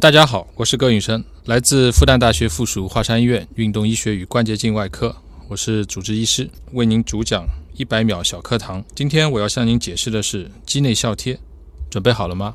[0.00, 5.14] 大家好，我是葛允生，来自复旦大学附属华山医院运动医学与关节镜外科，
[5.46, 7.44] 我是主治医师，为您主讲
[7.76, 8.82] 一百秒小课堂。
[8.94, 11.38] 今天我要向您解释的是肌内效贴，
[11.90, 12.54] 准备好了吗？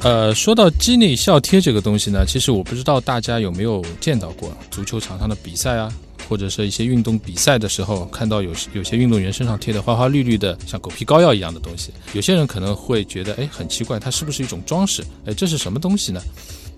[0.00, 5.92] 呃，说到肌内效贴这个东西呢，其实我不知道大家有没有见到过足球场上的比赛啊。
[6.28, 15.04] 或者是一些运动比赛的时候，看到有有些运动员身上贴的花花绿绿的，像狗皮膏药一样的东西，有些人可能会觉得，哎，很奇怪，它是不是一种装饰？
[15.26, 16.20] 哎，这是什么东西呢？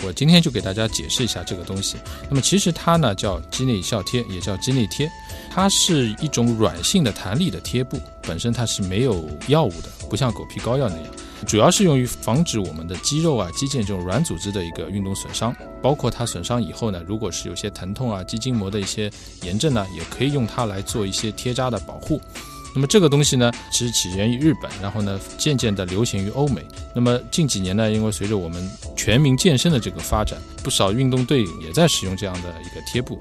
[0.05, 1.97] 我今天就给大家解释一下这个东西。
[2.29, 5.11] 那么其实它呢叫肌内效贴，也叫肌内贴，
[5.51, 11.06] 它是一种软性的弹力的贴布，本身它是没有药物的，不像狗皮膏药那样。
[11.47, 19.11] 主要是用于防止我们的肌肉啊、肌腱这种软组织的一个运动损伤，包括它损伤以后呢，如果是有些疼痛啊、肌筋膜的一些
[19.43, 22.20] 炎症呢，也可以用它来做一些贴扎的保护。
[22.75, 26.65] 那么这个东西呢，其实起源于日本，然后呢，渐渐的流行于欧美。
[26.95, 33.19] 那么近几年呢，因为随着我们全民健身的这个发展，不少运动队也在使用这样的一个贴布。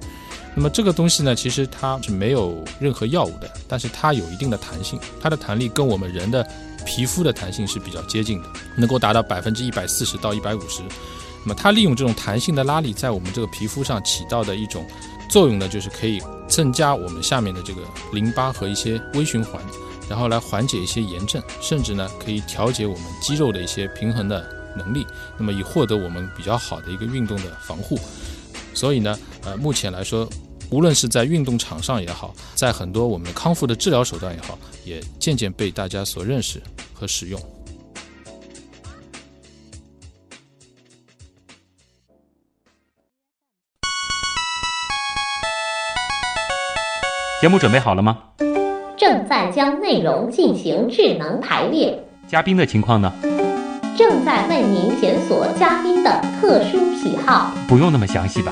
[0.55, 6.47] 那么这个东西呢，其实它是没有任何药物的，但是它有一定的弹性，它的弹力跟我们人的。
[6.83, 10.81] 皮肤的弹性是比较接近的，能够达到百分之一百四十到一百五十。
[11.43, 14.85] 那么它利用这种弹性的拉力，在我们这个皮肤上起到的一种
[15.29, 19.61] 作用呢，就是可以增加我们下面的这个淋巴和一些微循环，
[20.09, 25.05] 然后来缓解一些炎症，甚至呢可以调节我们肌肉的一些平衡的能力，
[25.37, 27.99] 那么以获得我们比较好的一个运动的防护。
[28.73, 30.27] 所以呢，呃，目前来说。
[30.73, 36.59] 无论是在运动场上也好，在很多我们康复的治疗手段也好，也渐渐被大家所认识
[36.95, 37.39] 和使用。
[47.39, 48.17] 节目准备好了吗？
[48.97, 52.03] 正在将内容进行智能排列。
[52.27, 53.13] 嘉宾的情况呢？
[53.95, 57.53] 正在为您检索嘉宾的特殊喜好。
[57.67, 58.51] 不用那么详细吧？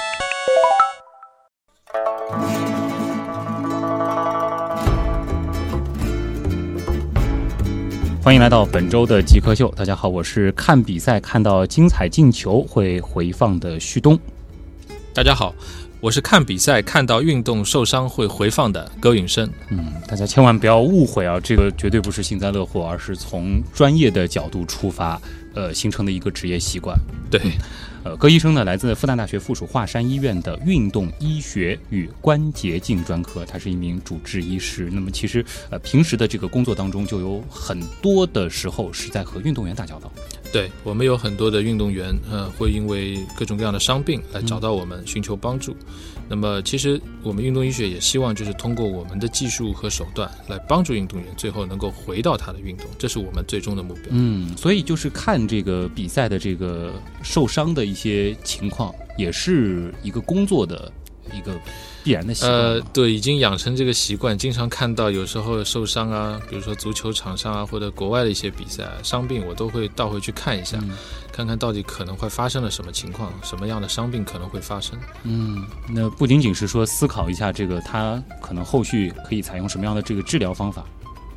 [8.23, 14.17] 欢迎来到本周的极客秀，大家好，我是看比赛看到精彩进球会回放的旭东。
[15.11, 15.55] 大家好，
[15.99, 19.49] 我是看比赛看到运动受伤会回放的葛允生。
[19.69, 25.19] 嗯，大家千万不要误会啊，这个绝对不是幸灾乐祸，而是从专业的角度出发，
[25.55, 26.95] 呃，形成的一个职业习惯。
[27.31, 27.41] 对。
[28.03, 34.89] 呃，戈医生呢，来自复旦大学附属华山医院的运动医学与关节镜专科，他是一名主治医师。
[34.91, 40.11] 那么，其实呃，平时的这个工作当中，就有很多的时候是在和运动员打交道。
[40.51, 45.75] 对我们有很多的运动员，呃，会因为各种各样的伤病来找到我们寻求帮助。
[46.27, 54.03] 那么，其实我们运动医学也希望就是通过我们的技术和手段来帮助运动员，最后能够回到他的运动，这是我们最终的目标。
[54.09, 60.91] 嗯，所以就是看这个比赛的这个受伤的一些情况，也是一个工作的。
[61.33, 61.53] 一个
[62.03, 62.51] 必然的习惯。
[62.51, 70.77] 呃，对，已经养成这个习惯，经常看到有时候受伤啊，比如说足球场上啊，或者国外的一些比赛伤病，我都会倒回去看一下，
[71.31, 74.97] 看看到底可能会发生了什么情况，什么样的伤病可能会发生。
[75.23, 80.83] 嗯，那不仅仅是说思考一下这个他可能后续可以采用什么样的这个治疗方法，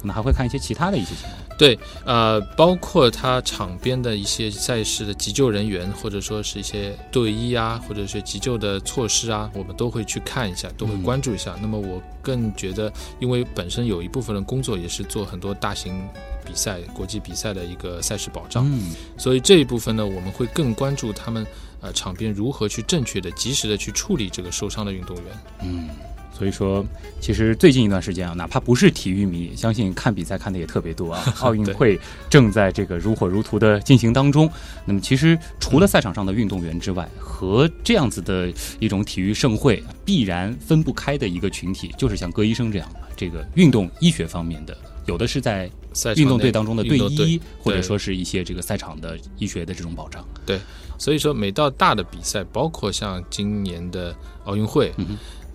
[0.01, 1.44] 可能还会看一些其他的一些情况。
[1.56, 11.54] 对，呃，包括他场边的一些赛事的急救人员，或者说是一些队医啊，或者是急救的措施啊，我们都会去看一下，都会关注一下。
[11.62, 16.03] 那么我更觉得，因为本身有一部分的工作也是做很多大型
[16.44, 18.69] 比赛、国际比赛的一个赛事保障，
[19.16, 21.47] 所以这一部分呢，我们会更关注他们
[21.81, 25.24] 呃场边如何去正确的、及时的去处理这个受伤的运动员。
[25.62, 25.89] 嗯。
[26.36, 26.84] 所以说，
[27.21, 31.22] 其实最近一段时间啊，哪怕不是体育迷，相信看比赛看的也特别多啊。
[31.41, 31.98] 奥运会
[32.28, 34.51] 正在这个如火如荼的进行当中。
[34.84, 44.77] 那么，其实除了赛场上的运动员之外，和这样子的一种体育盛会必然分不开的一个群体，就是像戈医生这样这个运动医学方面的，
[45.07, 45.71] 有的是在
[46.16, 50.27] 运动队当中的队医，或者说是一些这个赛场的医学的这种保障。
[50.45, 50.59] 对，
[50.99, 54.15] 所以说每到大的比赛，包括像今年的
[54.45, 54.93] 奥运会。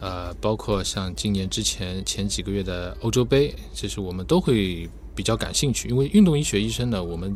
[0.02, 7.36] 呃，包括像今年之前前几个月的欧洲杯，其实我们都会比较感兴趣，因为运动医学医生呢，我们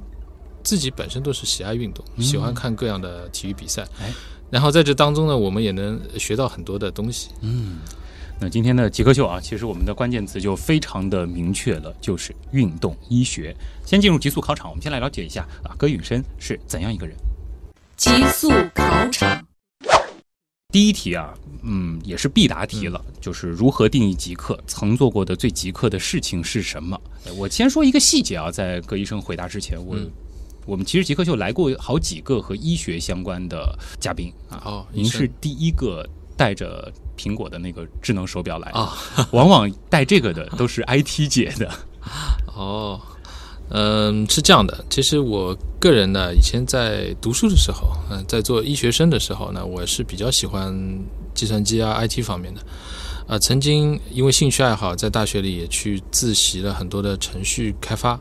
[0.64, 4.14] 自己本身都是喜爱运动，喜欢看各样的体育比赛，哎
[4.50, 7.32] 然后在这当中呢，我们也能学到很多的东西。
[7.42, 7.80] 嗯，
[8.40, 13.54] 那今天的极客秀啊，其实我们的关键词就非常的明确了，就是运动医学。
[13.86, 17.14] 先进入极速考场，我们先来了解一下啊，葛允生是怎样一个人。
[18.04, 19.42] 极速考场，
[20.74, 24.62] 第一题啊，嗯，也是必答题了，就是如何定义极客？
[24.68, 27.00] 曾做过的最极客的事情是什么？
[27.38, 29.96] 我先说一个细节啊，在葛医生回答之前，我。
[30.66, 36.06] 我们其实极客秀来过好几个和医学相关的嘉宾啊，哦，您是第一个
[36.36, 38.98] 带着苹果的那个智能手表来啊，
[39.32, 41.72] 往往带这个的都是 IT 界的。
[42.48, 43.00] 哦，
[43.74, 50.74] 嗯，是这样的，其实我个人呢，以前在读书的时候，嗯，在做医学生的时候呢，我是比较喜欢
[51.34, 52.62] 计算机啊 IT 方面的，
[53.28, 58.20] 啊，曾经因为兴趣爱好，在大学里也去自习了很多的程序开发。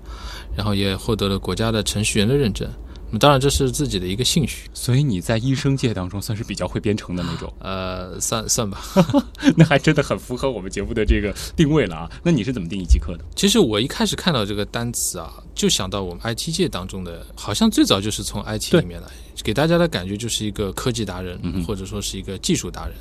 [0.55, 2.69] 然后也获得了国家的程序员的认证，
[3.19, 8.83] 当然这是自己的一个兴趣，所以你在医生界当中算是比较会编程的那种，呃，算算吧，
[9.57, 12.11] 那还真的很符合我们节目的这个定位了啊。
[12.23, 13.25] 那你是怎么定义极客的？
[13.37, 19.09] 其实我一开始看到这个单词啊，就想到我们 IT 界当中的，好像最早就是从 IT 里面来，
[19.45, 22.97] 给大家的感觉就是一个科技达人，或者说是一个技术达人。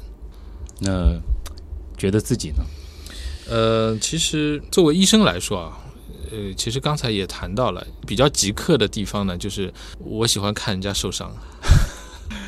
[0.79, 1.19] 那
[1.97, 2.63] 觉得自己呢？
[3.49, 5.77] 呃，其实作为医生来说啊。
[6.31, 11.31] 呃，其实刚才也谈到了比较极客的地方呢，就是我喜欢看人家受伤。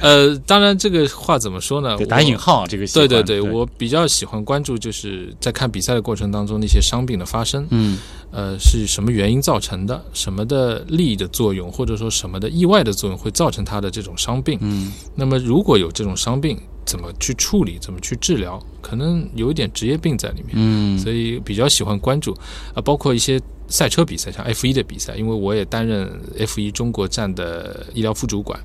[0.02, 1.98] 呃，当然这个话怎么说呢？
[2.06, 2.88] 打引号这个。
[2.88, 7.66] 对对对，我比较喜欢关注，就是在看比赛的过程当中那些伤病的发生。
[7.70, 7.98] 嗯。
[8.32, 10.04] 呃，是什么原因造成的？
[10.14, 14.58] 什么的力的作用，或者说什么的意外的作用会造成他的这种伤病？
[14.62, 14.92] 嗯。
[15.16, 17.78] 那么如果有这种伤病，怎么去处理？
[17.80, 18.62] 怎么去治疗？
[18.82, 20.52] 可能有一点职业病在里面。
[20.54, 20.98] 嗯。
[20.98, 22.34] 所以比较喜欢关注
[22.74, 23.40] 啊，包括一些。
[23.74, 28.60] 赛车比赛，像 F 一的比赛，因为我也担任 F 一中国站的医疗副主管，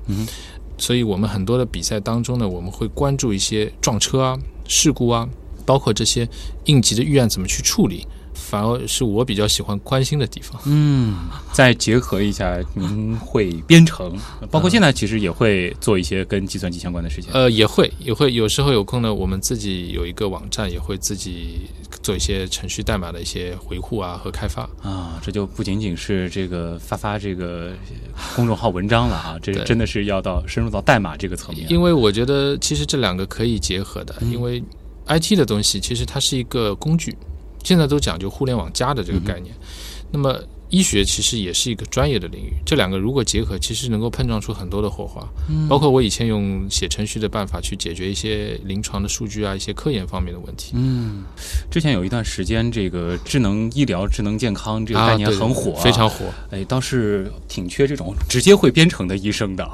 [0.77, 5.27] 所以我们很多的比赛当中呢，我们会关注一些撞车啊、事故啊，
[5.65, 6.29] 包括这些
[6.65, 8.05] 应急的预案怎么去处理。
[8.39, 10.59] 反而是我比较喜欢关心的地方。
[10.65, 11.15] 嗯，
[11.51, 14.17] 再结合一下，您会编程，
[14.49, 17.31] 包括现在其实也会做一些跟计算机相关的事情。
[17.33, 21.67] 呃，也会，也会，有时候有空呢，我们自己有一个网站，也会自己
[22.01, 24.63] 做一些程序代码的一些维护啊和开发。
[24.81, 27.73] 啊，这就不仅仅是这个发发这个
[28.35, 31.69] 公众号文章了啊，这真的是要到深入到代码这个层面。
[31.69, 34.63] 因为我觉得其实这两个可以结合的，因为
[35.07, 37.15] IT 的东西其实它是一个工具。
[37.69, 39.53] 现在都讲究互联网加的这个概念，
[40.11, 45.23] 那么医学其实也是一个专业的领域，这两个如果结合，其实能够碰撞出很多的火花。
[45.47, 50.71] 嗯，包括我以前用写程序的办法去解决一些临床的数据啊，一些科研方面的问题。
[50.73, 51.23] 嗯，
[51.69, 56.25] 之前有一段时间，这个智能医疗、智能健康这个概念很火，非常火。
[56.49, 59.69] 哎，倒是挺缺这种直接会编程的医生的。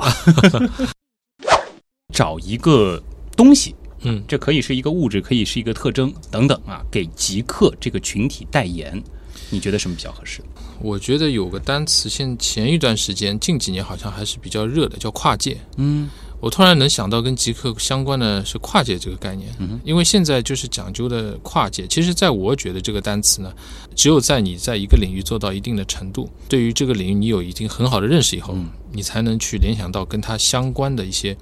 [2.13, 3.01] 找一个
[3.37, 3.73] 东西。
[4.05, 9.01] 嗯，这可以是一个物质，可以是一个特征等等啊，给极客这个群体代言，
[9.49, 10.41] 你觉得什么比较合适？
[10.79, 15.57] 我觉得有个单词，现前一段时间近几年好像还是比较热的，叫跨界。
[15.77, 16.09] 嗯，
[16.41, 19.49] 我突然能想到跟极客相关的是跨界这个概念。
[19.59, 21.87] 嗯，因为现在就是讲究的跨界。
[21.87, 23.53] 其实，在我觉得这个单词呢，
[23.95, 28.55] 只有在你在一个领域做到一定的程度，对于这个领域你有一定很好的认识以后，
[28.91, 31.35] 你才能去联想到跟它相关的一些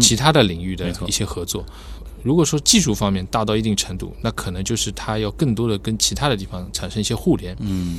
[0.00, 1.64] 其他的领域的一些合作。
[2.22, 7.98] 如果说技术方面大到一定程度，那可能就是它要更多的跟其他的地方产生一些互联，嗯，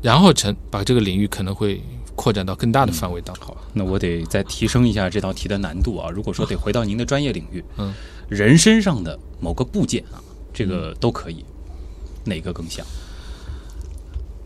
[0.00, 1.82] 然后成把这个领域可能会
[2.14, 3.46] 扩展到更大的范围当中。
[3.46, 6.08] 好，那我得再提升一下这道题的难度啊！
[6.10, 7.92] 如果说得回到您的专业领域，嗯，
[8.28, 10.22] 人身上的某个部件啊，
[10.54, 11.44] 这个都可以，
[12.24, 12.86] 哪个更像？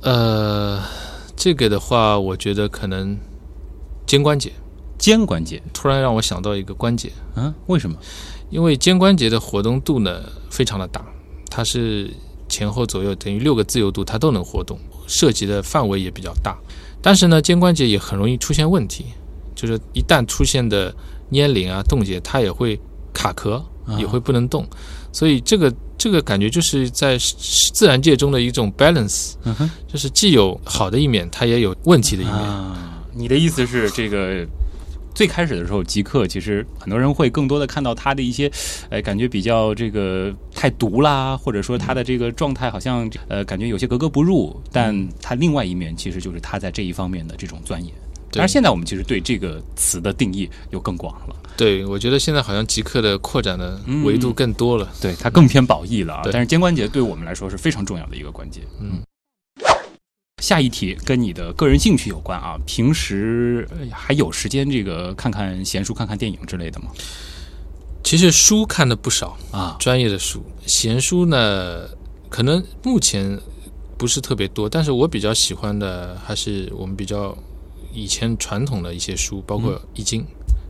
[0.03, 0.83] 呃，
[1.37, 3.19] 这个的话，我觉得可能
[4.07, 4.51] 肩关节，
[4.99, 7.97] 肩关节突然让我想到一个关节，嗯，为什么？
[8.51, 11.05] 因为肩关节的活动度呢非常的大，
[11.49, 12.11] 它是
[12.49, 16.59] 前后左右等于六个自由度，它都能活动，涉及的范围也比较大。
[17.01, 19.07] 但是呢，肩关节也很容易出现问题，
[19.55, 20.95] 就是一旦出现的
[21.33, 22.79] 粘连啊、冻结，它也会
[23.15, 23.65] 卡壳，
[23.99, 24.69] 也会不能动。
[25.13, 27.17] 所以这个这个感觉就是在
[27.73, 29.35] 自然界中的一种 balance，
[29.87, 32.37] 就是既有好的一面，它也有问题的一面。
[33.15, 34.47] 你的意思是这个？
[35.15, 38.51] 最开始的时候，极客其实很多人会更多的看到他的一些，
[38.89, 44.59] 呃，感觉比较这个太毒啦，或者说他的这个状态好像呃，感觉有些格格不入。
[44.73, 47.93] 但他另外一面其实就是他在这一方面的这种钻研。
[48.33, 51.37] 但是现在我们其实对这个词的定义又更广了。
[51.57, 56.23] 对，我觉得现在好像极客的扩展的维度更多了，对它更偏褒义了啊。
[56.31, 58.61] 但是肩关节对我们来说是非常重要的一个关节。
[58.81, 59.03] 嗯。
[60.41, 66.91] 下一题跟你的个人兴趣有关啊，平时还有时间这个看看闲书、看看电影之类的吗？
[68.03, 69.77] 其实书看的不少，啊？
[69.79, 71.87] 专业的书，闲书呢，
[72.29, 73.39] 可能目前
[73.99, 77.37] 不是特别多，但是我比较喜欢的还是我们比较
[77.93, 80.23] 以前传统的一些书，包括《易经》，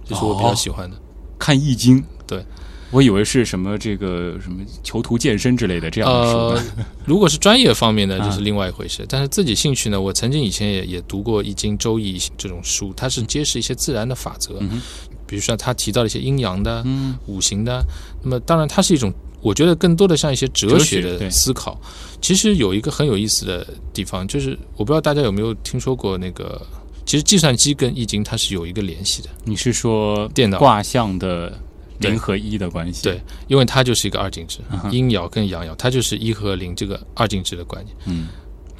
[0.04, 0.96] 这是我比较喜欢的。
[1.38, 2.44] 看易经，对，
[2.90, 6.62] 我以为是什么这个什么囚徒健身之类的这样的书呃。
[7.06, 9.04] 如果是专业方面呢，啊就是另外一回事。
[9.08, 14.80] 但是自己兴趣呢，我曾经以前也也读过《易经》《周易》这种书，它是揭示一些自然的法则，嗯
[15.26, 17.80] 比如说他提到了一些阴阳的、嗯五行的。
[18.20, 21.80] 那么当然，它是一种，我觉得更多的像一些哲学的思考。
[22.20, 26.60] 其实有一个很有意思的地方，就是我不知道大家有没有听说过那个，
[27.06, 31.56] 其实计算机跟易经它是有一个联系的，你是说电脑卦象的对
[32.00, 33.02] 零和一的关系？
[33.04, 37.96] 对，因为它就是一个二进制嗯，阴爻跟阳爻，它就是一和零这个二进制的观念。
[38.06, 38.28] 嗯，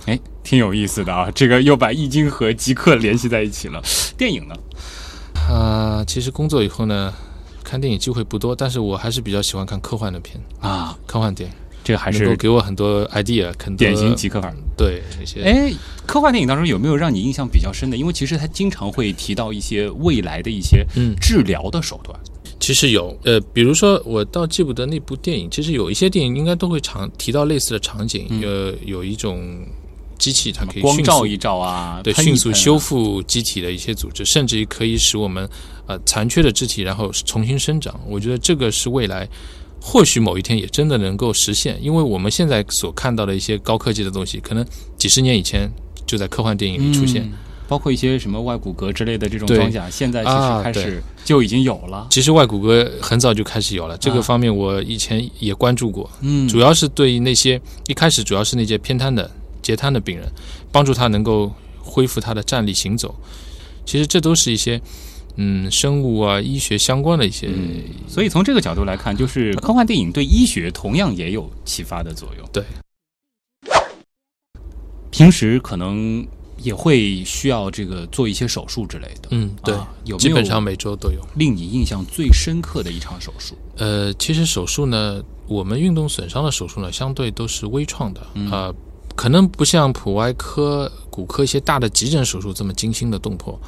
[0.07, 3.83] 哎，挺有意思的啊，这个又把易经和极客联系在一起了。
[4.17, 4.55] 电影呢？
[5.49, 7.13] 啊、其实工作以后呢，
[7.65, 14.57] 看电影机会不多，但是我还是比较喜欢看科幻的片，啊，科幻电影这个还能够是给我很多 idea，很多典型极客范儿。
[14.77, 15.43] 对这些。
[15.43, 15.73] 哎，
[16.07, 17.97] 科幻电影当中有没有让你印象比较深的？
[17.97, 22.19] 因为其实它经常会提到一些未来的一些嗯，治疗的手段。
[22.61, 29.67] 其实有，呃，比如说我倒记不得那部电影，其实有一些电影应该都会常提到类似的场景，嗯呃，有一种
[30.19, 35.49] 机器它可以光照一照啊，对迅速修复机体的一些组织，甚至于可以使我们
[35.87, 37.99] 呃残缺的肢体然后重新生长。
[38.07, 39.29] 我觉得这个是未来。
[39.83, 44.63] 或许某一天也真的能够实现，因为我们现在所看到的一些高科技的东西，可能
[44.99, 45.67] 几十年以前
[46.05, 47.23] 就在科幻电影里出现。
[47.23, 47.33] 嗯
[47.71, 52.09] 包括一些什么外骨骼之类的这种装甲，现在其实开始就已经有了。
[52.11, 56.11] 其实外骨骼很早就开始有了，这啊个方面我以前也关注过。
[56.21, 59.31] 嗯主要是对于那些一开始主要是那些偏瘫的、
[59.63, 60.27] 截瘫的病人，
[60.73, 63.15] 帮助他能够恢复他的站立行走。
[63.87, 64.81] 其实这都是一些
[65.37, 67.47] 嗯生物啊、医学相关的一些。
[67.55, 72.49] 嗯，所以从这个角度来看，就是科幻电影对医学同样也有启发的作用。
[72.53, 72.65] 对，
[75.13, 76.27] 平时可能
[76.63, 79.29] 也会需要这个做一些手术之类的。
[79.31, 81.21] 嗯，对，啊有有基本上每周都有。
[81.35, 83.55] 令你印象最深刻的一场手术？
[83.77, 88.75] 呃，其实手术呢，我们运动损伤的手术呢，相对都是微创的，嗯呃，
[89.17, 93.59] 可能不像普外科、骨科一些大的急诊手术这么精心的动魄。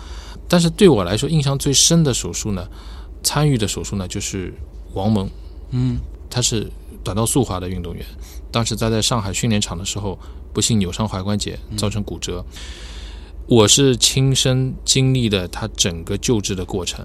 [0.49, 2.69] 但是对我来说，印象最深的手术呢，
[3.23, 4.53] 参与的手术呢，就是
[4.93, 5.29] 王蒙，
[5.71, 6.71] 嗯他是
[7.03, 8.05] 短道速滑的运动员，
[8.51, 10.19] 当时他在上海训练场的时候，
[10.53, 12.45] 不幸扭伤踝关节，造成骨折。
[13.47, 17.05] 我是亲身经历的他整个救治的过程，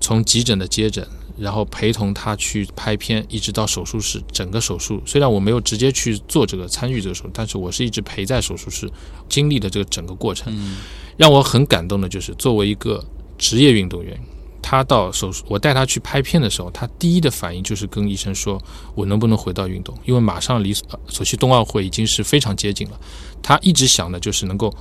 [0.00, 1.06] 从急诊的接诊，
[1.38, 5.00] 然后陪同他去拍片，一直到手术室，整个手术。
[5.04, 8.90] 虽然我没有直接去做这个参与这个手术，但是我是一直陪在手术室，
[9.28, 10.52] 经历的这个整个过程。
[10.56, 10.76] 嗯
[11.16, 13.02] 让我很感动的就是，作为一个
[13.38, 14.20] 职业运动员，
[14.68, 18.60] 他到手术，我带他去拍片的时候，他第一的反应就是跟医生说，
[18.96, 19.96] 我能不能回到运动？
[20.04, 22.98] 因为马上离呃索契冬奥会已经是非常接近了，
[23.40, 24.74] 他一直想的就是能够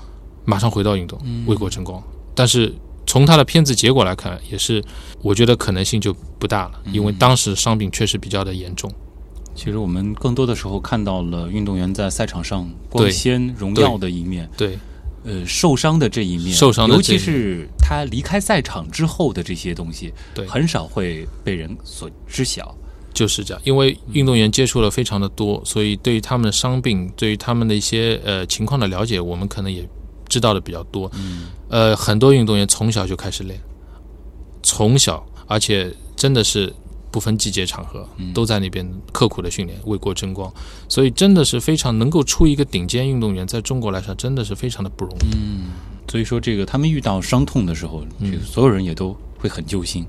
[0.43, 2.01] 马上回到运动，为国争光。
[2.33, 2.73] 但是
[3.05, 4.83] 从他的片子结果来看，也是
[5.21, 8.91] 我觉得可能性就不大了，因为当时伤病确实比较的严重。
[9.53, 14.79] 其实我们更多的时候看到了运动员在赛场上光对鲜荣耀的一面，对，
[15.25, 22.73] 呃，受伤的这一面，受伤的尤其是他离开赛场之后的这些东西，对很少会被人所知晓。
[23.13, 29.87] 就是这样，因为运动员接触了非常的多，所以对于他们的伤病，对于他们的一些呃情况的了解，我们可能也
[30.27, 31.09] 知道的比较多。
[31.15, 33.57] 嗯呃，很多运动员从小就开始练，
[34.61, 36.73] 从小，而且真的是
[37.15, 40.53] 不分季节场合，都在那边刻苦的训练，为国争光。
[40.89, 46.11] 所以真的是非常能够出一个顶尖运动员，在中国来说，真的是非常的不容易。
[46.11, 50.05] 所以说，这个他们遇到伤痛的时候，这个所有人也都会很揪心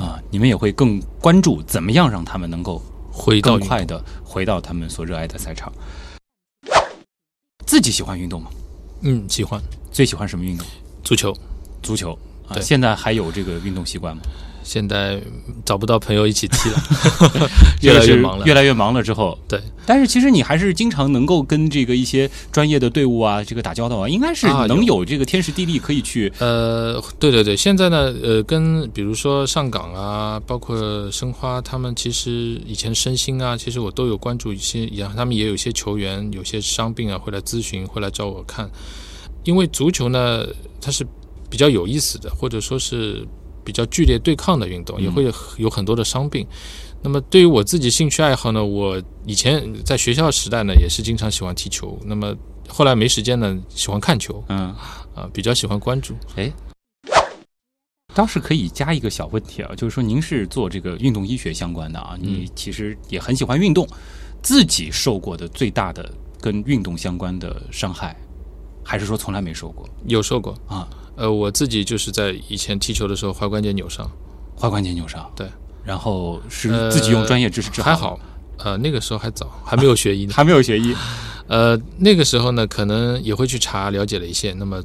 [0.00, 0.20] 啊。
[0.32, 5.72] 你们也会更关注怎么样让他们能够回到快的回到他们所热爱的赛场。
[7.66, 8.50] 自己喜欢运动吗？
[9.02, 9.62] 嗯，喜欢
[9.92, 10.66] 最喜欢什么运动？
[11.04, 11.32] 足球。
[11.84, 12.58] 足球啊。
[12.60, 14.22] 现在还有这个运动习惯吗？
[14.68, 15.18] 现在
[15.64, 16.76] 找不到朋友一起踢了，
[17.80, 18.44] 越来越忙了。
[18.44, 38.68] 越来越忙了之后，对，但是其实你还是经常能够跟这个一些专业的队伍啊，这个打交道啊，应该是啊能有有这个天时地利可以去呃，对对对，现在呢，呃，跟比如说上港啊，包括申花，他们其实以前申鑫啊，其实我都有关注一些，也他们也有一些球员有些伤病啊，会来咨询，会来找我看。
[39.44, 40.44] 因为足球呢，
[40.78, 41.06] 它是
[41.48, 43.26] 比较有意思的，或者说是
[43.68, 46.46] 比较剧烈对抗的运动，也会有有很多的伤病。
[47.02, 51.98] 那么对于我自己兴趣爱好呢，我以前在学校时代呢，也是经常喜欢踢球。
[52.06, 52.34] 那么
[52.66, 54.74] 后来没时间呢，喜欢看球嗯，
[55.14, 56.14] 啊，比较喜欢关注。
[58.14, 63.86] 倒是可以加一个小问题啊，就是说您是做这个运动医学相关的啊，你其实也很喜欢运动，
[64.42, 66.10] 自己受过的最大的
[66.40, 68.16] 跟运动相关的伤害，
[68.82, 70.88] 还是说从来没受过有受过啊？
[71.18, 74.08] 呃，我自己就是在以前踢球的时候踝关节扭伤，
[74.56, 75.48] 踝关节扭伤，对，
[75.84, 78.20] 然后是呃自己用专业知识治好的，还好，
[78.58, 80.32] 呃，那个时候还早，还没有学医呢。
[80.36, 80.94] 还没有学医，
[81.48, 84.52] 呃，那个时候呢，可能也会去查了解了一些。
[84.52, 84.80] 那么，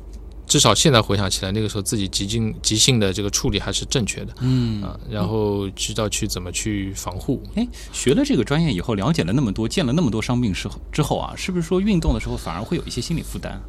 [0.47, 7.43] 至少现在回想起来，那个时候自己急性急性的这个处理还是正确的嗯啊、然后知道去怎么去防护。
[7.53, 13.61] 哎，学了这个专业以后，了解了那么多，见了那么多伤病之后之后啊，是不是说运动的时候反而会有一些心理负担？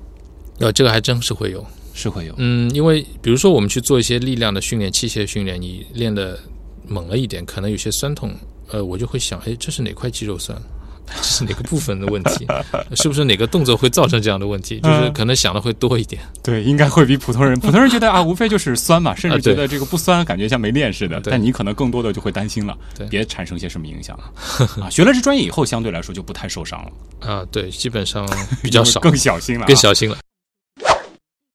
[0.61, 1.65] 呃，这个还真是会有，
[1.95, 6.39] 是会有，嗯，因为比如说我们去做一些力量的训练、器械训练，你练的
[6.87, 8.35] 猛了一点，可能有些酸痛，
[8.71, 10.61] 呃，我就会想，哎，这是哪块肌肉酸？
[11.07, 12.47] 这是哪个部分的问题？
[12.97, 14.81] 是不是哪个动作会造成这样的问题？
[14.81, 16.21] 就是可能想的会多一点。
[16.43, 21.21] 对，应该会比普通人，普通人觉得啊，无非就是酸嘛，甚至觉得这个不酸，感觉像没练似的。
[21.21, 24.19] 对但你可能更多的就会担心了，对别产生些什么影响
[24.81, 24.89] 啊。
[24.89, 26.91] 学了这专业以后，相对来说就不太受伤了，
[27.31, 28.27] 啊，对，基本上
[28.63, 30.17] 比较少，更小心了、啊，更小心了。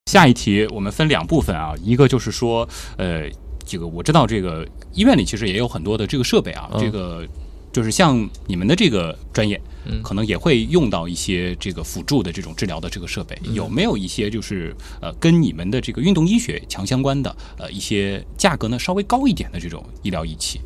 [0.10, 3.30] 下一题我们分两部分啊，一个就是说，呃，
[3.64, 6.82] 这个我知道这个医院里其实也有很多的这个设备啊，嗯。
[6.82, 7.24] 这个
[7.72, 10.02] 就是像你们的这个专业，嗯。
[10.02, 13.54] 可能也会用到一些这个辅助的这种治疗的这个设备，嗯。
[13.54, 20.60] 有没有一些就是呃跟你们的这个运动医学强相关的呃一些价格呢稍微高一点的这种医疗仪器？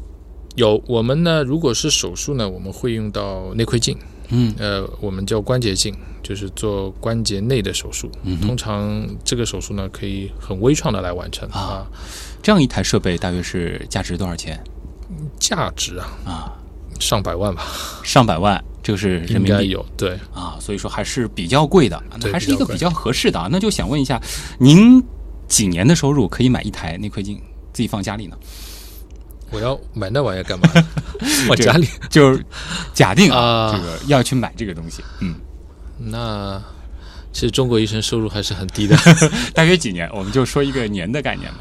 [0.55, 3.97] 有我们呢，如果是手术呢，我们会用到内窥镜，
[4.29, 8.09] 嗯呃，我们叫关节镜，就是做关节内的手术。
[8.23, 11.87] 嗯通常这个手术呢，可以很微创的来完成啊啊，
[12.41, 14.61] 这样一台设备大约是价值多少钱
[15.39, 16.53] 价值啊啊？
[16.99, 17.65] 上百万吧，
[18.03, 19.69] 上百万，这个是人民币。
[19.69, 19.85] 有。
[19.97, 23.49] 对，啊，所以说还是比较贵的，那还是一个比较贵比较合适的啊。
[23.51, 24.21] 那就想问一下，
[24.59, 25.03] 您
[25.47, 27.41] 几年的收入可以买一台内窥镜
[27.73, 28.37] 自己放家里呢？
[29.53, 30.67] 我要买那玩意儿干嘛？
[31.49, 31.87] 我家里？
[32.09, 32.43] 就是
[32.93, 35.35] 假定啊，啊这个要去买这个东西，嗯，
[35.97, 36.61] 那
[37.31, 38.97] 其实中国医生收入还是很低的。
[39.53, 40.09] 大约几年？
[40.13, 41.59] 我们就说一个年的概念吧。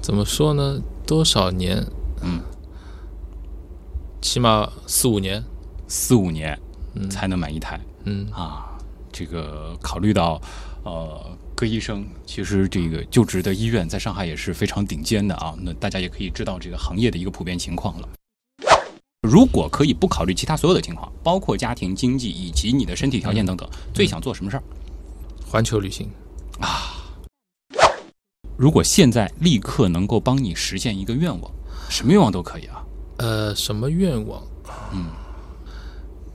[0.00, 0.80] 怎么说呢？
[1.06, 1.84] 多少年？
[2.22, 2.40] 嗯，
[4.20, 5.42] 起码四五年。
[5.88, 6.58] 四五年
[6.94, 8.66] 嗯才能买一台嗯，啊。
[9.12, 10.40] 这个考虑到
[10.84, 11.20] 呃，
[11.62, 15.54] 戈医生其实这个就职的医院在上海也是非常顶尖的啊。
[15.60, 18.08] 那大家也可以知道这个行业的一个普遍情况了。
[19.20, 24.62] 如果可以不考虑其他所有的情况，包括家庭经济以及你的身体条件等等，最想做什么事儿？
[25.46, 26.10] 环球旅行
[26.58, 26.98] 啊。
[28.56, 31.52] 如果现在立刻能够帮你实现一个愿望，
[31.88, 32.84] 什么愿望都可以啊。
[33.18, 34.42] 呃，什么愿望？
[34.92, 35.06] 嗯，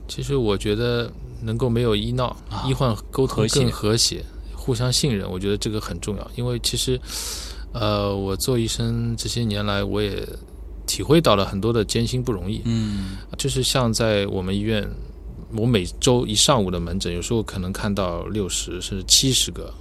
[0.07, 1.11] 其实我觉得
[1.41, 4.23] 能够没有医闹，啊医患沟通更和谐，
[4.67, 6.31] 互相信任，我觉得这个很重要。
[6.35, 6.99] 因为其实，
[7.71, 10.27] 呃，我做医生这些年来，我也
[10.85, 12.61] 体会到了很多的艰辛不容易。
[12.65, 14.85] 嗯就是像在我们医院，
[15.55, 19.73] 我每周一上午的门诊，有时候可能看到六十甚至七十个，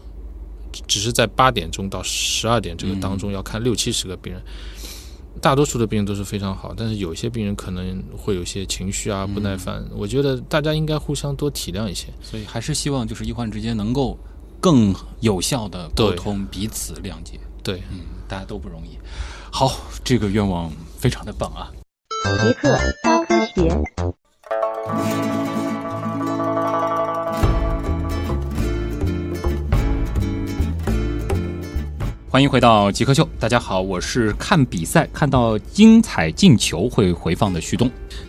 [0.70, 4.40] 只只是在八点钟到十二点这个当中要看六七十个病人。
[5.42, 9.84] 大多数的病人都是非常好，但是有一些病人可能会有些情绪啊、不耐烦。
[9.96, 12.06] 我觉得大家应该互相多体谅一些。
[12.22, 14.16] 所以还是希望就是医患之间能够
[14.66, 17.38] 更有效的沟通，彼此谅解。
[17.62, 18.98] 对，嗯，大家都不容易。
[19.48, 19.70] 好，
[20.02, 21.70] 这个愿望非常的棒啊！
[22.24, 23.70] 极客高科学。
[32.28, 37.88] 欢迎回到极客秀，大家好，我是看比赛看到精彩进球会回放的旭东。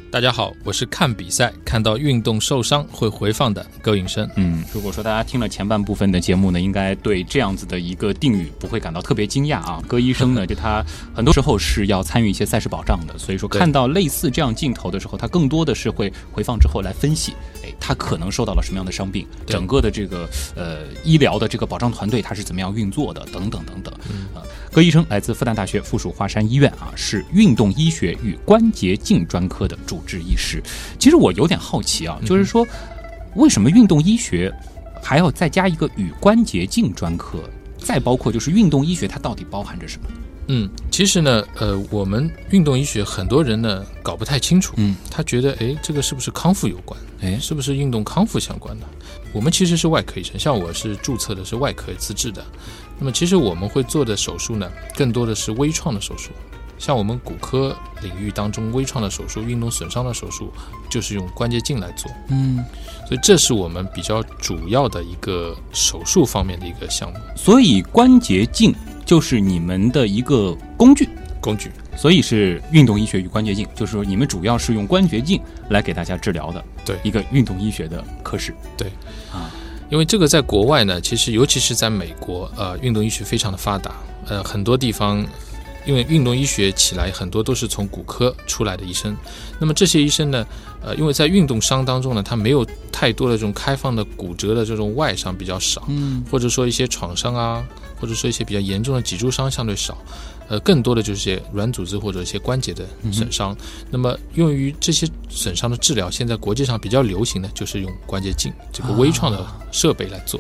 [0.10, 4.28] 大家好，我是看比赛看到运动受伤会回放的高颖生。
[4.38, 9.84] 嗯，如果说大家听了前半部分的节目呢，应该对这样子的一个定语不会感到特别惊讶啊。
[9.86, 23.94] 戈医生呢，就他很多时候是要参与一些赛事保障的，所以说看到类似这样镜头的时候，他更多的是会回放之后来分析，哎，他可能受到了什么样的伤病，整个的这个呃医疗的这个保障团队他是怎么样运作的，等等等等。
[24.10, 24.42] 嗯啊，
[24.72, 30.62] 戈医生来自复旦大学附属华山医院啊，是运动医学与关节镜专科的主治医师。
[31.00, 32.66] 其实我有点好奇啊，就是说，
[33.36, 34.54] 为什么运动医学
[35.02, 37.40] 还要再加一个与关节镜专科？
[37.78, 40.08] 再包括就是运动医学，它到底包含着什么？
[40.50, 46.98] 嗯，其实呢，呃，我们运动医学很多人呢搞不太清楚，嗯，他觉得，哎，这个是不是康复有关？
[47.22, 48.86] 哎，是不是运动康复相关的？
[49.34, 52.44] 我们其实是外科医生，像我是注册的是外科资质的。
[52.98, 56.32] 那么其实我们会做的手术呢，更多的是微创的手术。
[56.78, 60.52] 像我们骨科领域当中微创的手术、运动损伤的手术，
[60.90, 62.12] 就是用关节镜来做。
[62.30, 62.64] 嗯，
[63.08, 67.18] 所以这是我们比较主要的一个手术方面的一个项目。
[67.36, 68.74] 所以关节镜
[69.06, 71.10] 就是你们的一个工具，
[71.42, 71.72] 工具。
[71.96, 78.88] 所以是运动医学与关节镜，就是说你们主要是用关节镜来给大家治疗的，对一个运动医学的科室，对
[79.34, 79.50] 啊，
[79.90, 83.96] 因为这个在国外呢，其实尤其是在美国，呃，运动医学非常的发达，
[84.28, 85.26] 呃，很多地方。
[85.88, 89.16] 因为运动医学起来很多都是从骨科出来的医生，
[89.58, 90.46] 那么这些医生呢，
[90.84, 97.66] 呃，因为在运动伤当中呢，他没有太多的这种开放的骨折的这种外伤比较少，嗯，或者说一些创伤啊，
[98.00, 99.98] 或者说一些比较严重的脊柱伤相对少，
[100.50, 103.56] 呃，更多的就是些软组织或者一些关节的损伤。
[103.90, 110.38] 那么用于这些损伤的治疗，现在国际上比较流行的就是用关节镜这个微创的设备来做。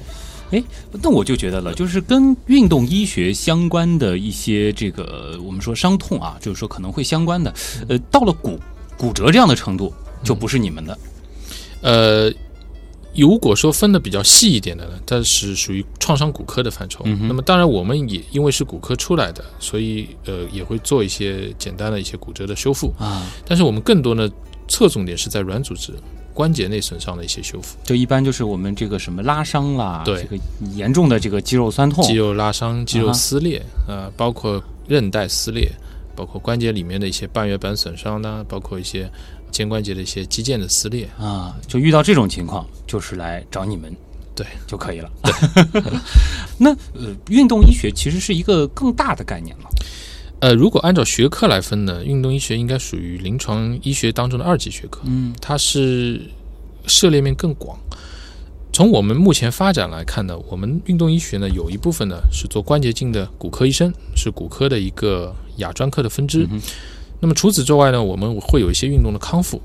[0.51, 0.63] 哎，
[1.01, 7.53] 那我就觉得了，就是跟运动医学相关的一些这个我们说伤痛啊，就是说可能会相关的，
[7.89, 8.59] 呃，到了骨
[8.97, 10.97] 骨折这样的程度，就不是你们的。
[11.81, 12.31] 呃，
[13.15, 17.03] 如果说分的比较细一点的呢，它是属于创伤骨科的范畴。
[17.03, 23.29] 那么当然，我们也因为是骨科出来的，所以呃也会做一些简单的一些骨折的修复啊。
[23.45, 24.29] 但是我们更多呢，
[24.67, 25.93] 侧重点是在软组织。
[26.37, 30.21] 关节内损伤的一些修复，就一般就是我们这个什么拉伤啦，对。
[30.21, 30.37] 这个
[30.75, 35.67] 严重的这个肌肉酸痛、肌肉拉伤、肌肉撕裂，呃，包括韧带撕裂，
[36.15, 39.09] 包括关节里面的一些半月板损伤呢，包括一些
[39.49, 41.09] 肩关节的一些肌腱的撕裂。
[41.17, 43.91] 啊，就遇到这种情况，就是来找你们，
[44.35, 44.45] 对。
[44.67, 45.09] 就可以了。
[46.59, 49.69] 那呃，运动医学其实是一个更大的概念了。
[50.39, 55.01] 呃，如果按照学科来分呢，运动医学应该属于临床医学当中的二级学科。
[55.05, 56.21] 嗯，它是
[56.85, 57.77] 涉猎面更广。
[58.71, 66.47] 从我们目前发展来看呢，我们运动医学呢有一部分呢是做关节镜的骨科医生，是骨科的一个亚专科的分支。
[67.19, 69.59] 那么除此之外呢，我们会有一些运动的康复。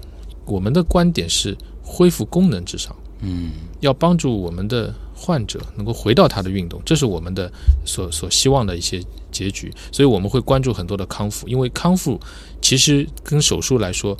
[0.46, 2.96] 我们的观点是恢复功能至上。
[3.20, 7.50] 嗯，要帮助我们的患者能够回到他的运动，这是我们的
[7.84, 9.72] 所所希望的一些结局。
[9.92, 12.20] 所以我们会关注很多的康复，因为康复
[12.60, 14.18] 其实跟手术来说。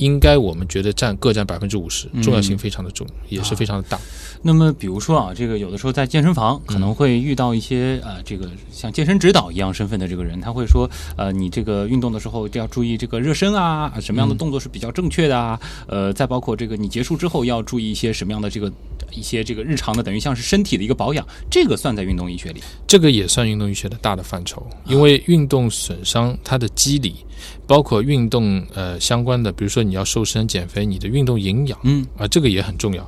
[0.00, 3.98] 应该我们觉得占各占百分之五十，重要性非常的重，也是非常的大。
[4.42, 15.60] 那么，比如说啊，这个有的时候在健身房可能会遇到一些呃，这个像健身指导一样身份的这个人，他会说，呃，你这个运动的时候要注意这个热身啊，什么样的动作是比较正确的啊？
[15.86, 18.72] 呃，再包括这个你结束之后要注意一些什么样的这个
[19.12, 22.62] 一些这个日常的，等于像是身体的一个保养，这个算在运动医学里？
[22.86, 27.16] 这个也算运动医学的大的范畴，因为运动损伤它的机理。
[27.66, 33.02] 包括运动呃相关的，比如说你要瘦身减肥，你的运动营养，嗯啊这个也很重要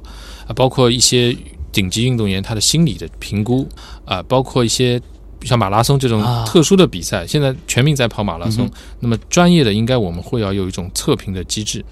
[0.47, 0.53] 啊。
[0.55, 1.37] 包括一些
[1.73, 3.69] 顶级运动员他的心理的评估
[4.05, 5.01] 啊，包括一些
[5.43, 11.85] 像马拉松这种特殊的比赛，现在全民在跑马拉松，那么专业的应该我们会要有一种测评的机制，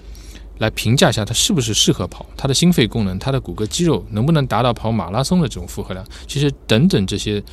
[0.59, 6.05] 来评价一下他是不是适合跑，他的心肺功能，他的骨骼肌肉能不能达到跑马拉松的这种负荷量。
[6.27, 7.43] 其实等等这些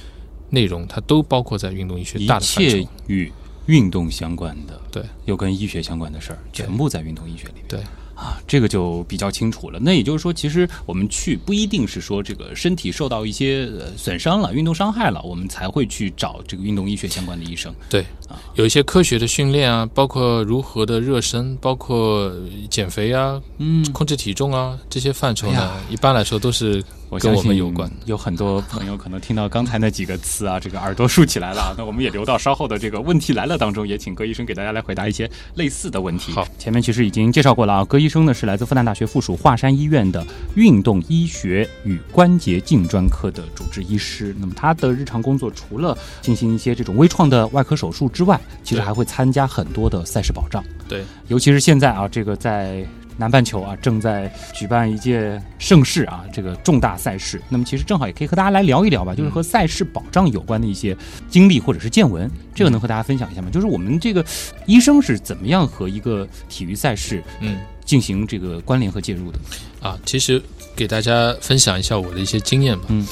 [0.50, 2.88] 内容，它都包括在运动医学大的范畴。
[3.08, 3.32] 与
[3.68, 7.64] 运动相关的，对，又跟医学相关的事儿，全部在运动医学里面。
[7.68, 7.80] 对。
[8.18, 9.78] 啊，这个就比较清楚了。
[9.80, 17.72] 那也就是说，其实我们去不一定是说这个身体受到一些损伤了、运动伤害了，我们才会去找这个运动医学相关的医生。
[17.88, 18.06] 对，啊，
[18.54, 22.32] 有一些科学的训练啊，包括如何的热身，包括
[22.68, 26.82] 减肥啊，嗯，控制体重啊，这些范畴呢，一般来说都是
[27.20, 27.88] 跟我们有关。
[28.06, 31.72] 有很多朋友可能听到刚才那几个词啊， 这个耳朵竖起来了。
[31.78, 36.32] 那我们也留到稍后的这个问题来了当中，也请葛医生给大家来回答一些类似的问题。
[36.32, 38.08] 好，前面其实已经介绍过了啊，葛医。
[38.08, 44.34] 医生呢是来自复旦大学附属华山医院的运动医学与关节镜专科的主治医师。
[44.38, 50.60] 那么他的日常工作除了进行一些这种微创的外科手术之外，其实还会参加很多的赛事保障。
[50.88, 52.84] 对，尤其是现在啊，这个在
[53.16, 57.40] 南半球啊正在举办一届盛世啊，这个重大赛事。
[57.48, 60.96] 那么其实正好也可以和大家来聊一聊吧，就是和赛事保障有关的一些
[61.30, 63.50] 经历或者是见闻，这个能和大家分享一下吗？
[63.52, 64.24] 就是我们这个
[64.66, 67.56] 医生是怎么样和一个体育赛事，嗯。
[67.88, 69.38] 进行这个关联和介入的
[69.80, 70.42] 啊，其实
[70.76, 72.84] 给大家分享一下我的一些经验吧。
[72.88, 73.06] 嗯，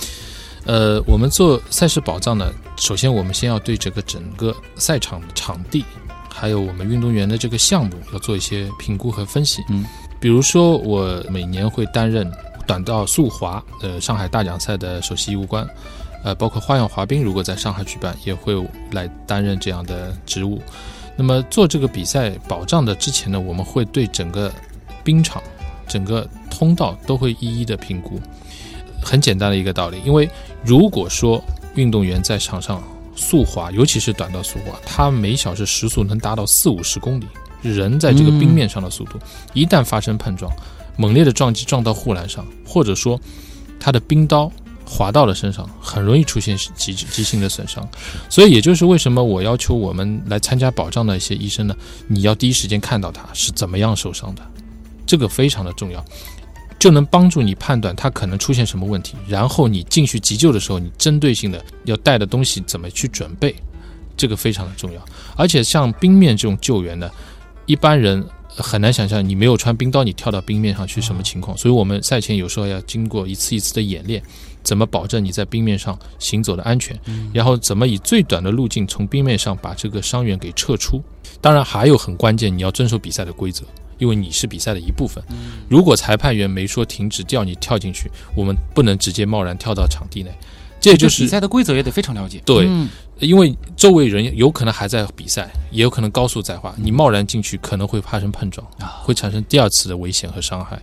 [0.66, 5.84] 呃，我们做赛事保障呢，首先我们先要对这个整个赛场的场地，
[6.28, 9.62] 还有我们运动员的这个项目要做一些评估和分析。
[9.68, 9.84] 嗯，
[10.18, 12.28] 比如说我每年会担任
[12.66, 15.64] 短道速滑呃上海大奖赛的首席医务官，
[16.24, 18.52] 呃，包括花样滑冰如果在上海举办，也会
[18.90, 20.60] 来担任这样的职务。
[21.16, 24.52] 那么做这个比赛保障的之前呢，我们会对整个
[25.04, 25.40] 冰场、
[25.86, 28.20] 整个通道都会一一的评估。
[29.02, 30.28] 很简单的一个道理，因为
[30.64, 31.42] 如果说
[31.74, 32.82] 运动员在场上
[33.14, 37.26] 速滑，尤其是短道速滑，他每小时时速能达到四五十公里，
[37.62, 39.18] 人在这个冰面上的速度，
[39.54, 40.52] 一旦发生碰撞，
[40.96, 43.18] 猛烈的撞击撞到护栏上，或者说
[43.78, 44.50] 他的冰刀
[44.84, 47.86] 划到了身上，很容易出现急急性的损伤。
[48.28, 51.74] 所以也就是为什么我要求我们来参加保障的一些医生呢，
[52.06, 54.42] 你要第一时间看到他是怎么样受伤的，
[55.06, 56.04] 这个非常的重要，
[56.86, 63.52] 就能帮助你判断它可能出现什么问题，然后你进去急救的时候，你针对性的要带的东西怎么去准备，
[64.16, 65.04] 这个非常的重要。
[65.36, 67.10] 而且像冰面这种救援呢，
[67.66, 68.24] 一般人。
[68.58, 71.54] 很难想象你没有穿冰刀，你跳到冰面上去什么情况？
[71.58, 74.22] 所以我们赛前有时候要经过一次一次的演练，
[74.62, 76.98] 怎么保证你在冰面上行走的安全，
[77.34, 81.02] 然后怎么以最短的路径从冰面上把这个伤员给撤出。
[81.42, 83.62] 当然还有很关键，你要遵守比赛的规则，
[83.98, 85.22] 因为你是比赛的一部分。
[85.68, 90.30] 如果裁判员没说停止，叫你跳进去，我们不能直接贸然跳到场地内。
[90.78, 92.40] 这就是比赛的规则也得非常了解。
[92.44, 92.68] 对。
[93.18, 98.64] 因为周围人有可能还在比赛，也有可能高速在滑，你贸然进去可能会发生碰撞，
[99.02, 100.80] 会产生第二次的危险和伤害。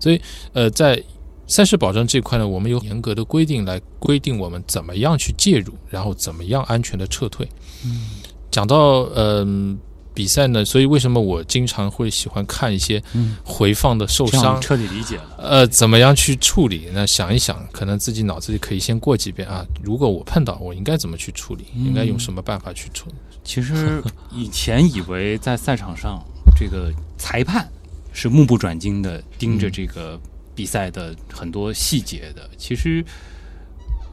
[0.00, 0.18] 所以，
[0.54, 1.00] 呃，在
[1.46, 7.46] 赛事保障这块呢，我们有严格的规定来规定我们怎么样去介入，然后怎么样安全的撤退。
[7.84, 8.06] 嗯，
[8.50, 9.78] 讲到嗯。
[10.14, 13.02] 比赛呢，所以为什么我经常会喜欢看一些
[13.44, 15.36] 回放的受伤，彻底理解了。
[15.38, 16.88] 呃，怎么样去处理？
[16.94, 19.66] 那想一想，可能自己脑子里可以先过几遍啊。
[19.82, 21.64] 如果我碰到，我应该怎么去处理？
[21.74, 23.16] 应该用什么办法去处理？
[23.42, 24.00] 其实
[24.32, 26.24] 以前以为在赛场上，
[26.56, 27.68] 这个裁判
[28.12, 30.18] 是目不转睛的盯着这个
[30.54, 32.48] 比赛的很多细节的。
[32.56, 33.04] 其实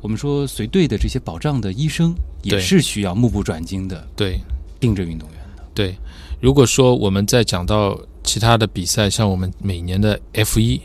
[0.01, 4.39] 我们说随队的这些保障的医生也是需要目不转睛的，对，
[4.79, 5.40] 盯着运动员。
[5.73, 5.95] 对，
[6.41, 10.81] 如果说我们在讲到其他的比赛，像我们每年的 F 一，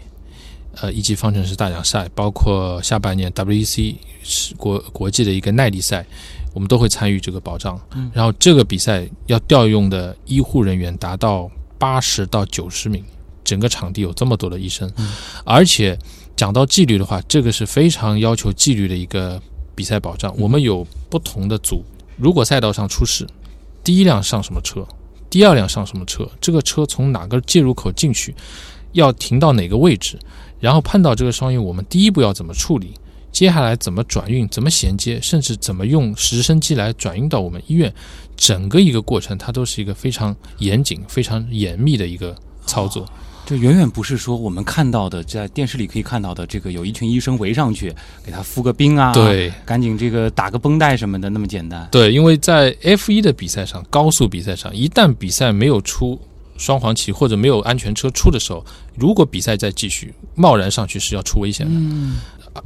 [0.81, 6.07] 呃，一级方程式大奖赛，包括下半年 WEC 是国国际的一个耐力赛，
[6.55, 7.81] 我们都会参与这个保障。
[8.13, 13.05] 然后这个比赛要调用的医护人员达到八十到九十名，
[13.43, 14.91] 整个场地有这么多的医生，
[15.45, 15.99] 而且
[16.37, 19.41] 讲到纪律的话，这个是非常要求纪律的一个
[19.75, 20.33] 比赛保障。
[20.39, 21.85] 我们有不同的组，
[22.17, 23.27] 如果赛道上出事。
[23.87, 24.85] 第一辆上什么车？
[25.31, 26.29] 第二辆上什么车？
[26.41, 28.35] 这个车从哪个介入口进去？
[28.91, 30.19] 要停到哪个位置？
[30.59, 32.95] 然后碰到这个伤员，我们第一步要怎么处理？
[33.31, 34.49] 接下来怎么转运？
[34.49, 35.21] 怎么衔接？
[35.21, 37.95] 甚至怎么用直升机来转运到我们医院？
[38.37, 42.35] 整个一个过程，它都是一个非常严谨、非常严密的一个
[42.67, 43.07] 操作。
[43.47, 51.87] 这远远不是说我们看到的，在电视里可以看到的，这个有一群医生围上去给他敷个冰啊，对，赶紧这个打个绷带什么的那么简单。
[51.93, 56.21] 对，因为在 F 一的比赛上，高速比赛上，一旦比赛没有出
[56.57, 61.73] 双黄旗或者没有安全车出的时候，如果比赛再继续，贸然上去是要出危险的。
[61.73, 62.17] 嗯，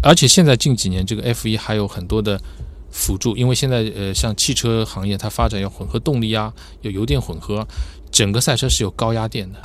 [0.03, 2.41] 而且现在近几年这个 F 一还有很多的
[2.91, 7.69] 辅助，因为现在呃，像汽车行业它发展要混合动力啊，有油电混合，
[8.11, 9.59] 整个赛车是有高压电的。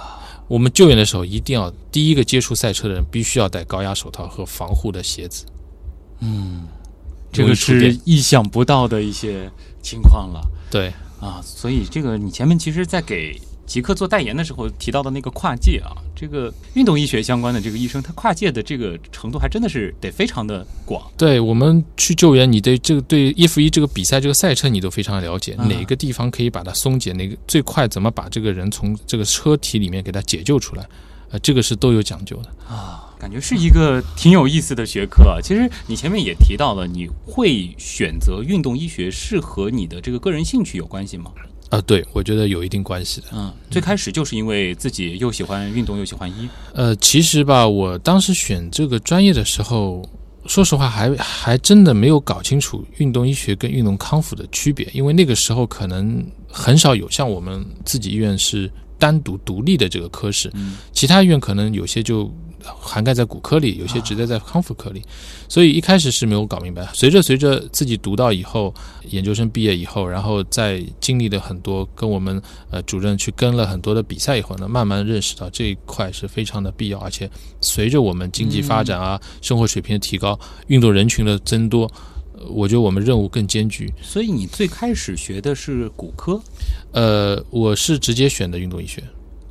[0.48, 5.46] 我们救援的时候，一定要第一个接触赛车的人必须要戴高压手套和防护的鞋子。
[6.20, 6.68] 嗯，
[7.32, 9.50] 这个是意想不到的一些
[9.82, 10.42] 情况了。
[10.70, 13.40] 对啊，所以这个你前面其实，在给。
[13.66, 21.02] 极客做代言的时候提到的那个跨界啊，这个运动医学相关的这个医生，他跨界的这个程度还真的是得非常的广。
[21.18, 30.88] 对我们去救援，你对这个对 F 一这个比赛这个赛车你都非常了解，哪个地方可以把它松解，哪个最快怎么把这个人从这个车体里面给他解救出来，
[31.32, 33.02] 呃，这个是都有讲究的啊。
[33.18, 35.40] 感觉是一个挺有意思的学科。
[35.42, 41.32] 其实你前面也提到了，你会选择运动医学是和你的这个个人兴趣有关系吗？
[41.70, 43.28] 啊，对，我觉得有一定关系的。
[43.34, 46.48] 嗯，最开始就是因为自己又喜欢运动又喜欢医。
[46.74, 50.08] 呃，其实吧，我当时选这个专业的时候，
[50.46, 60.52] 说实话还还真的没有搞清楚运动医学跟运动康复的区别，因为那个时候可能很少有像我们自己医院是单独独立的这个科室，
[60.94, 62.34] 其他医院可能有些就。
[62.80, 65.02] 涵盖在骨科里，有些直接在康复科里，
[65.48, 66.88] 所以一开始是没有搞明白。
[66.94, 68.74] 随着随着自己读到以后，
[69.10, 77.00] 研究生毕业以后，然后再经历了很多跟我们呃主任去跟了很多的比赛以后呢，慢慢认识到这一块是非常的必要。
[77.00, 77.30] 而且
[77.62, 81.92] 随着我们经济发展啊，生活水平的提高，运动人群的增多，
[82.50, 83.94] 我觉得我们任务更艰巨。
[84.02, 86.42] 所以你最开始学的是骨科？
[86.92, 89.04] 呃，我是直接选的运动医学。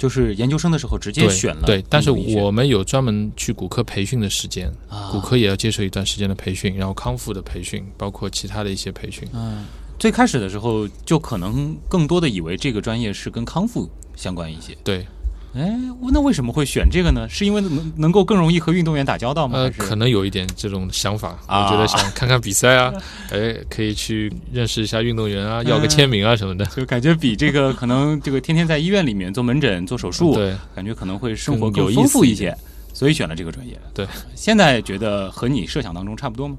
[0.05, 4.71] 就是研究生的时候直接选了，对，但是我们有专门去骨科培训的时间，
[5.11, 9.27] 骨科也要接受一段时间的培训，然后康复的培训，包括其他的一些培训。
[9.33, 9.65] 嗯，
[9.99, 15.07] 最开始的时候就可能更多的以为这个专业是跟康复相关一些，对。
[15.55, 15.79] 哎，
[16.11, 17.29] 那为什么会选这个呢？
[17.29, 19.59] 是因为能能够更容易和运动员打交道吗？
[19.59, 21.39] 呃，可能有一点这种想法。
[21.47, 22.93] 我觉得想看看比赛啊，
[23.31, 32.57] 哎，可以去认识一下运动员啊，要个签名啊什么的，就感觉比这个可能这个天天在医院里面做门诊做手术，对，感觉可能会生活更丰富一些。
[32.93, 33.81] 所以选了这个专业。
[33.93, 36.57] 对， 现在觉得和你设想当中差不多吗？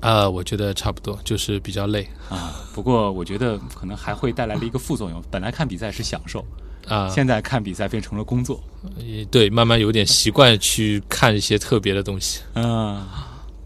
[0.00, 5.22] 啊、我觉得差不多，就是比较累啊，不过我觉得可能还会带来了一个副作用。
[5.30, 6.42] 本来看比赛是享受，
[6.88, 7.08] 啊。
[7.08, 8.62] 现在看比赛变成了工作。
[8.98, 12.40] 也对，慢慢有点习惯去看一些特别的东西。
[12.54, 13.06] 嗯，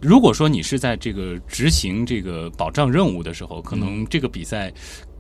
[0.01, 4.73] 如果说你是在这个执行这个保障任务的时候，可能这个比赛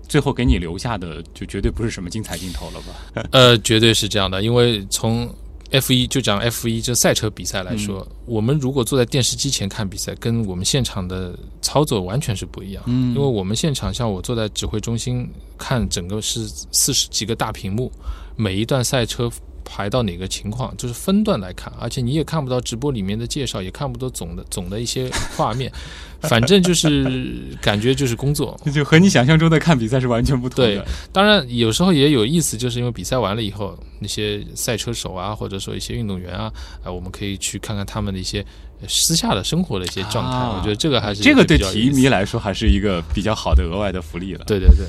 [0.09, 3.27] 最后给你留下的就绝对不是什么精彩镜头了吧？
[3.31, 5.33] 呃，绝对是这样的，因为从
[5.75, 12.83] F 一就讲 F 一这赛车比赛来说，我们如果坐在电视机前看比赛，跟我们现场的操作完全是不一样。
[12.87, 17.91] 嗯因为我们现场像我坐在指挥中心看，整个是四十几个大屏幕，
[18.37, 19.29] 每一段赛车
[19.65, 25.73] 排到哪个情况，就是分段来看，而且你也看不到直播里面的介绍，也看不到总的总的一些画面，
[26.21, 28.59] 反正就是感觉就是工作。
[28.73, 36.53] 就和你想象中的看比赛是完全不同对的。，当然有时候也有意思，就是因为比赛完了以后，那些赛车手啊，或者说一些运动员啊，
[36.85, 38.45] 啊、我们可以去看看他们的一些
[38.81, 40.37] 呃私下的生活的一些状态。
[40.39, 44.45] 啊我觉得这个还是这个对比较有意思体育迷来说还是一个比较好的额外的福利了。
[44.47, 44.87] 对对对，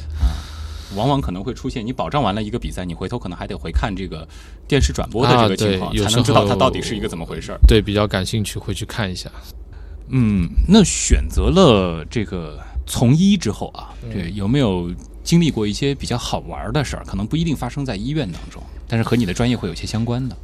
[0.95, 4.27] 往往可能会出现，你保障完了一个比赛，你回头可能还得回看这个
[4.67, 7.59] 电视转播的啊这个情况，才能知道它到底是一个怎么回事儿。
[7.67, 9.31] 对比较感兴趣会去看一下。
[10.09, 14.91] 嗯，那选择了这个从医之后啊，嗯对，有没有
[15.23, 17.03] 经历过一些比较好玩的事儿？
[17.05, 20.37] 可能不一定发生在医院当中，但是和你的专业会有些相关的。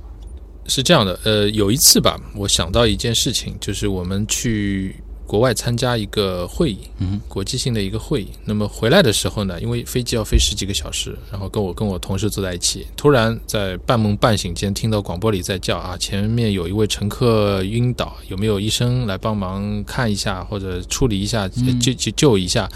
[0.68, 4.96] 是这样的，呃，有一次吧，我想到一件事情，就是我们去
[5.32, 8.28] 国外参加一个会议，嗯，国际性的一个会议。
[8.44, 22.70] 那么回来的时候呢，因为飞机要飞十几个小时，然后跟我跟我同事坐在一起，突然在半梦半醒间听到广播里在叫啊，前面有一位乘客晕倒，有没有医生来帮忙看一下或者处理一下，呃救救救一下？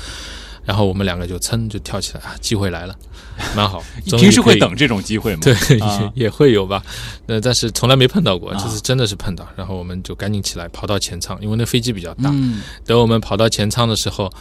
[0.64, 2.96] 然后我们两个就噌就跳起来啊，机会来了，
[3.56, 3.84] 蛮好。
[4.06, 5.42] 平时会等这种机会吗？
[5.44, 6.84] 对，啊也 也会有吧，
[7.28, 12.30] 呃，但是从来没碰到过，啊这次真的是碰到，然后我们就赶紧起来跑到前舱，因为那飞机比较大。
[12.34, 14.32] 嗯，等我们跑到前舱的时候，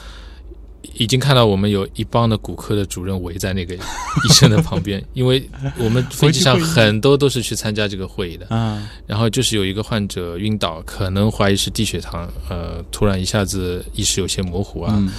[0.94, 8.46] 已经看到我们有一帮的骨科的主任围在那个医生的旁边，因为我们飞机上很多都是去参加这个会议的。
[8.54, 15.11] 啊，然后就是有一个患者晕倒，可能怀疑是低血糖，呃，突然一下子意识有些模糊啊，嗯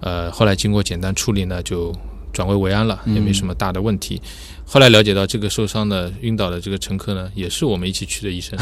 [0.00, 1.94] 呃，后来经过简单处理呢，就
[2.32, 4.20] 转危为安了，嗯也没什么大的问题。
[4.64, 8.58] 后来了解到，这个受伤的、晕倒的这个乘客呢，也是我们一起去的医生，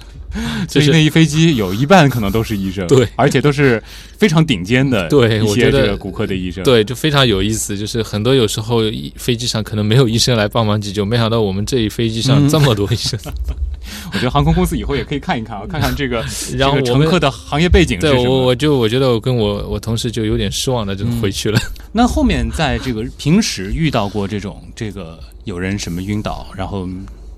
[0.68, 3.82] 就是所以那一飞机有一半可能都是医生， 对而且都是
[4.18, 7.76] 非常顶尖的，对一我觉得些这个骨科的医生，，对，就非常有意思。
[7.78, 13.18] 就是很多有时候一飞机上可能没有医生来帮忙急救，没想到我们这一飞机上嗯这么多医生。
[14.12, 16.24] 我觉得航空公司以后也可以看一看啊，看看这个
[16.56, 18.46] 然后这个乘客的行业背景是对我，什么。
[18.46, 21.60] 我就我觉得我跟我我同事就有点失望的，就嗯回去了。
[21.92, 26.88] 那后面在这个平时遇到过这种这个有人什么晕倒，然后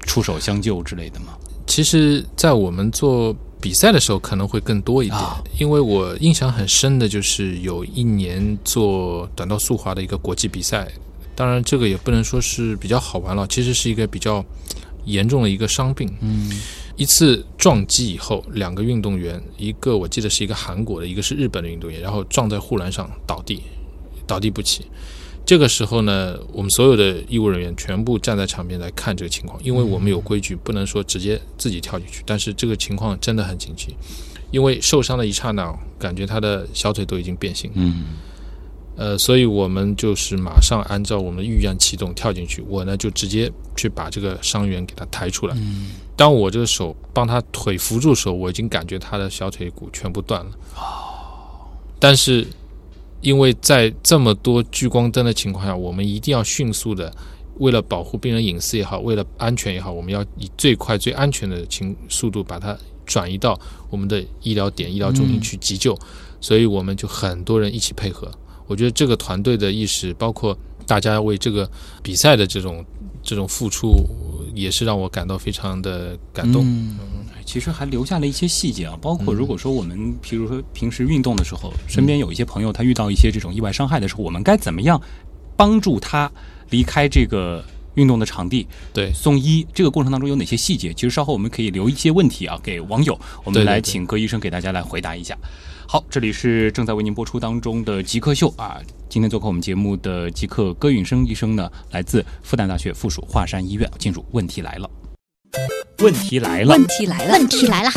[0.01, 1.29] 出手相救之类的吗？
[1.67, 10.89] 其实，在我们做比赛的时候，可能会更多一点，啊因为我印象很深的就是有一年做短道速滑的一个国际比赛，
[11.35, 14.43] 当然这个也不能说是比较好玩了，其实是一个比较
[15.09, 16.09] 严重的一个伤病。
[16.21, 16.51] 嗯
[16.99, 23.63] 一次撞击以后，两个运动员，一个我记得是一个韩国的，一个是日本的运动员，然后撞在护栏上倒地，
[24.27, 24.85] 倒地不起。
[25.47, 32.25] 这个时候呢，我们所有的医务人员全部站在场边来看这个情况，因为我们有规矩，不能说直接自己跳进去。
[32.27, 33.95] 但是这个情况真的很紧急，
[34.51, 37.71] 因为受伤的一刹那，感觉他的小腿都已经变形。
[37.75, 38.17] 嗯
[38.99, 45.55] 呃，所以我们就是马上按照我们的预案启动跳进去，我呢就直接去把这个伤员给他抬出来。
[45.57, 50.51] 嗯当我这个手帮他腿扶住的时候，我已经感觉他的小腿骨全部断了。
[52.01, 52.45] 但是
[53.21, 57.15] 因为在这么多聚光灯的情况下，我们一定要迅速的，
[57.59, 63.57] 为了保护病人隐私也好，为了安全也好，我们要以最快最安全的情速度把他转移到
[63.89, 65.97] 我们的医疗点、医疗中心去急救。
[66.41, 68.29] 所以我们就很多人一起配合。
[68.69, 71.69] 我觉得这个团队的意识，包括大家为这个
[72.03, 72.85] 比赛的这种
[73.23, 74.07] 这种付出，
[74.55, 76.63] 也是让我感到非常的感动。
[76.65, 76.97] 嗯，
[77.45, 85.01] 其实还留下了一些细节啊，包括如果说我们，比如说平时运动的时候，身边有一些朋友他遇到一些这种意外伤害的时候，我们该怎么样
[85.57, 86.31] 帮助他
[86.71, 87.65] 离开这个
[87.99, 89.67] 运动的场地，对，送医？
[89.75, 90.95] 这个过程当中有哪些细节？
[90.95, 95.37] 其实稍后我们可以留一些问题啊给网友，我们来请葛医生给大家来回答一下。
[95.89, 98.79] 好，这里是正在为您播出当中的极客秀啊。
[99.09, 103.91] 今天做客我们节目的极客葛允生医生呢，来自复旦大学附属华山医院。
[103.99, 104.89] 进入问题来了，
[105.99, 106.87] 问题来了问。
[106.87, 107.91] 题来了，问题来了，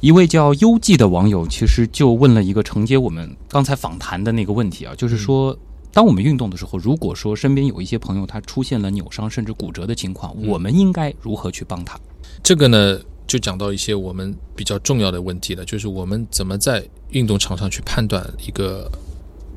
[0.00, 5.56] 一位叫优记的网友，其实就问了一个承接我们刚才访谈的那个问题啊，就是说
[5.92, 11.98] 当我们运动的时候，如果说身边有一些朋友他出现了扭伤甚至骨折的情况，我们应该如何去帮他？
[12.42, 18.90] 这个呢，就讲到一些我们比较重要的问题了，就是我们怎么在运动场上去判断一个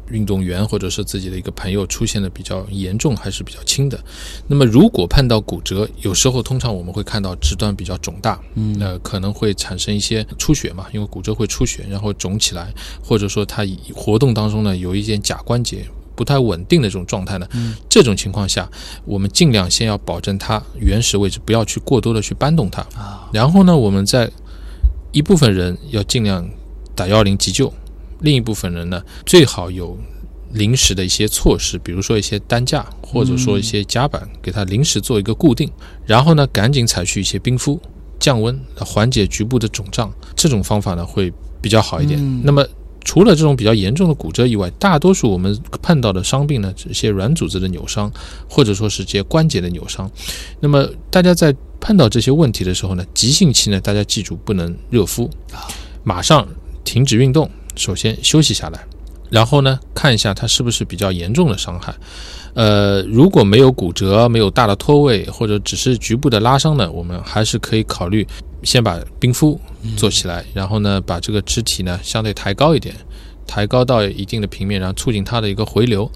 [0.09, 4.01] 运动员或者是自己的一个朋友出现的比较严重还是比较轻的。
[4.47, 12.73] 那么如果判到骨折，有时候通常我们会看到肢端比较肿大，嗯那可能会产生一些出血嘛，因为骨折会出血，然后肿起来，
[13.03, 15.85] 或者说他活动当中呢有一些假关节。
[16.21, 17.47] 不太稳定的这种状态呢，
[17.89, 18.69] 这种情况下，
[19.05, 22.83] 我们尽量先要保证它原始位置，不要去过多的去搬动它。
[22.95, 24.29] 啊，然后呢，我们在
[25.11, 26.47] 一部分人要尽量
[26.93, 27.73] 打幺二零急救，
[28.19, 29.97] 另一部分人呢，最好有
[30.51, 35.67] 临时的一些措施，比如说一些担架，或者说一些夹板，给它临时做一个固定。
[36.05, 37.81] 然后呢，赶紧采取一些冰敷、
[38.19, 40.13] 降温，缓解局部的肿胀。
[40.35, 42.19] 这种方法呢，会比较好一点。
[42.21, 42.63] 嗯那么。
[43.03, 48.11] 除了这种比较严重的骨折以外，大多数我们碰到的伤病呢，是些软组织的扭伤，
[48.47, 50.09] 或者说是这些关节的扭伤。
[50.59, 55.29] 那么大家在碰到这些问题的时候呢，急性期呢，大家记住不能热敷，
[56.03, 56.47] 马上
[56.83, 58.85] 停止运动，首先休息下来，
[59.29, 61.93] 然后呢看一下它是不是比较严重的伤害。
[62.53, 68.27] 呃，如果没有骨折、没有大的脱位，或者只是局部的拉伤呢，我们还是可以考虑
[68.63, 69.59] 先把冰敷
[69.97, 72.95] 做起来，然后呢把这个肢体呢相对抬高一点，
[73.47, 76.09] 抬高到一定的平面，然后促进它的一个回流。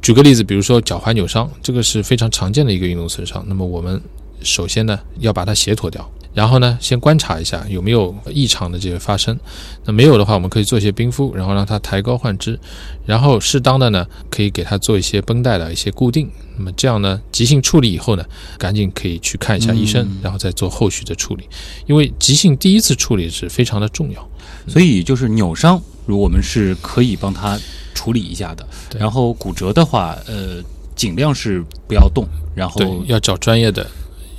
[0.00, 3.44] 举个例子，比如说脚踝扭伤，这个是非常常见的一个运动损伤。
[3.46, 4.00] 那么我们
[4.42, 9.38] 首先呢要把它鞋脱掉，然后呢先观察一下有没有异常的这个发生。
[9.84, 12.58] 那没有的话，我们可以做一些冰敷，然后让它抬高换肢，
[13.04, 16.30] 然后适当的呢可以给它做一些绷带的一些固定。
[16.56, 18.24] 那么这样呢，急性处理以后呢，
[18.58, 21.48] 赶紧可以去看一下医生，然后再做后续的处理。
[21.86, 24.28] 因为急性第一次处理是非常的重要。
[24.68, 27.58] 所以就是扭伤，如果我们是可以帮他
[27.94, 28.66] 处理一下的。
[28.98, 30.62] 然后骨折的话，呃，
[30.94, 33.86] 尽量是不要动，然后，要找专业的，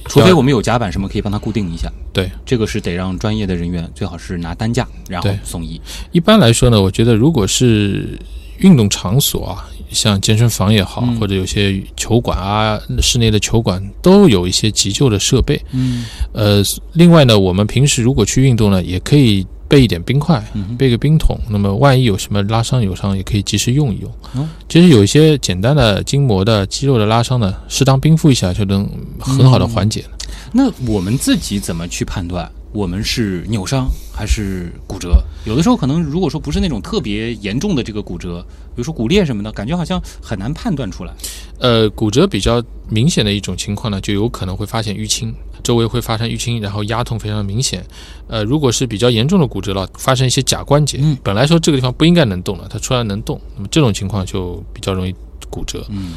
[0.05, 1.91] 除非我们有夹板什么可以帮他固定一下。
[2.11, 2.29] 对。
[2.45, 5.79] 这个是得让专业的人员，最好是拿担架，然后送医。
[6.11, 8.17] 一般来说呢，我觉得如果是
[8.57, 15.59] 运动场所啊，像健身房也好，嗯或者有些球馆啊，室内的球馆都有一些急救的设备。
[15.71, 21.39] 嗯呃，另外呢，我们平时如果去运动呢，也可以备一点冰块，嗯备个冰桶。
[21.49, 24.11] 那么万一有什么拉伤、扭伤，也可以及时用一用。
[24.36, 28.86] 哦其实有一些简单的筋膜的肌肉的拉伤呢，适当冰敷一下就能
[29.17, 30.03] 很好的缓解。
[30.51, 35.24] 那我们自己怎么去判断我们是扭伤还是骨折？
[35.45, 38.45] 有的时候可能如果说不是那种特别严重的这个骨折，
[38.76, 41.13] 比如说骨裂什么的，感觉好像很难判断出来。
[41.59, 45.34] 呃，骨折比较明显的一种情况呢，就有可能会发现淤青，
[45.64, 47.86] 周围会发生淤青，然后压痛非常明显。
[48.28, 55.14] 呃，如果是比较严重的骨折了，发生一些假关节，嗯本来说这个地方不应该能动了，它突然能动，那么这种情况就比较容易
[55.49, 55.86] 骨折。
[55.89, 56.16] 嗯。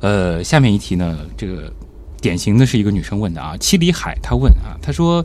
[0.00, 1.72] 呃，下面一题呢，这个
[2.20, 5.24] 典型的是一个女生问的啊，七里海她问啊，她说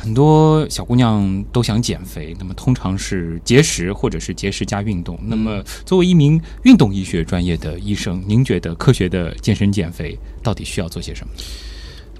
[0.00, 5.18] 很多小姑娘都想减肥，那么通常是节食或者是节食加运动。
[5.24, 11.32] 那么作为一名运动医学专业的医生，您觉得科学的健身减肥到底需要做些什么？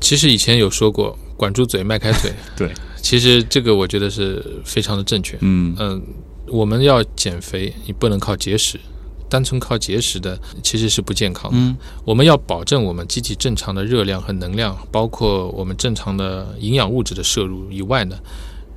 [0.01, 2.33] 其实以前有说过，管住嘴，迈开腿。
[2.57, 5.37] 对，其实这个我觉得是非常的正确。
[5.41, 6.03] 嗯嗯，
[6.47, 8.79] 我们要减肥，你不能靠节食，
[9.29, 11.57] 单纯靠节食的其实是不健康的。
[11.59, 18.17] 嗯我们要保证我们机体正常的热量和能量，包括我们正常的营养物质的摄入以外呢，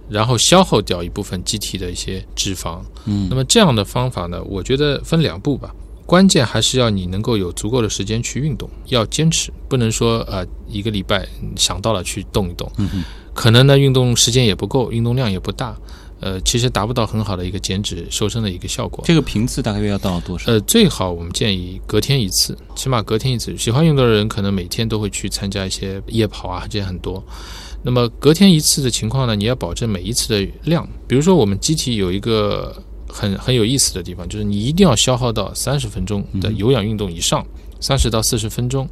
[0.10, 2.82] 然后消耗掉一部分机体的一些脂肪。
[3.06, 5.74] 嗯那么这样的方法呢，我觉得分两步吧。
[6.06, 15.74] 关键还是要你能够有足够的时间去运动，要坚持，不能说呃一个礼拜嗯想到了去动一动，嗯哼可能呢运动时间也不够，运动量也不大，
[16.22, 19.04] 呃，其实达不到很好的一个减脂瘦身的一个效果。
[19.06, 20.52] 这个频次大概要到多少？
[20.52, 23.58] 呃，最好我们建议隔天一次，起码隔天一次。
[23.58, 27.22] 喜欢运动的人可能每天都会去参加一些夜跑啊，这些很多。
[27.82, 30.88] 那么隔天一次的情况呢，你要保证每一次的量。
[31.08, 32.76] 比如说我们机体有一个
[33.10, 37.44] 很很有意思的地方，就是你一定要消耗到三十分钟的有氧运动以上，
[37.80, 38.88] 三十到四十分钟，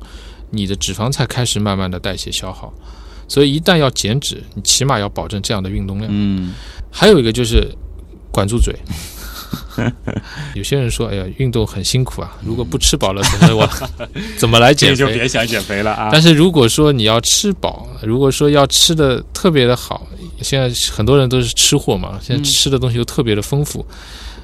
[0.49, 2.73] 你的脂肪才开始慢慢的代谢消耗。
[3.29, 6.09] 所以一旦要减脂，你起码要保证这样的运动量。
[6.11, 6.53] 嗯
[6.91, 7.65] 还有一个就是
[8.31, 8.75] 管住嘴。
[10.55, 13.69] 有些人说：“哎呀，运动很辛苦啊，如果不吃饱了，怎么我
[14.37, 20.05] 怎么来减肥就别想减肥了？”啊但是如果说你要吃饱，如果说要吃的特别的好，
[20.41, 23.85] 现在很多人都是吃货嘛，现在嗯吃的东西又特别的丰富，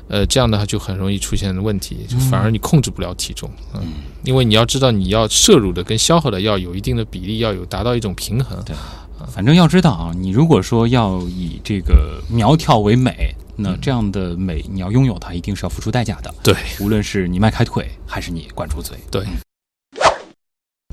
[0.08, 3.82] 呃，这样的话就很容易出现问题，就反而你控制不了体重，嗯，
[4.24, 8.62] 因为你要知道你要摄入的跟消耗的要有一定的比例，要有达到一种平衡。
[8.64, 8.76] 对
[9.34, 16.32] 反正要知道啊，你如果说要以这个苗条为美，那这样的美，你要拥有它，一定是要付出代价的。
[16.43, 18.95] 对无论是你迈开腿，还是你管住嘴。
[19.10, 19.26] 对，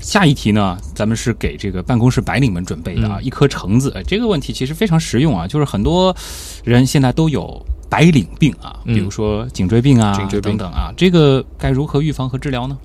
[0.01, 3.91] 下一题呢，咱们是给这个办公室白领们准备的啊，嗯一颗橙子。
[3.93, 6.15] 哎这个问题其实非常实用啊，就是很多
[6.63, 12.75] 人现在都有白领病啊，嗯比如说颈椎病啊颈椎病等等啊，这个该如何预防和治疗呢？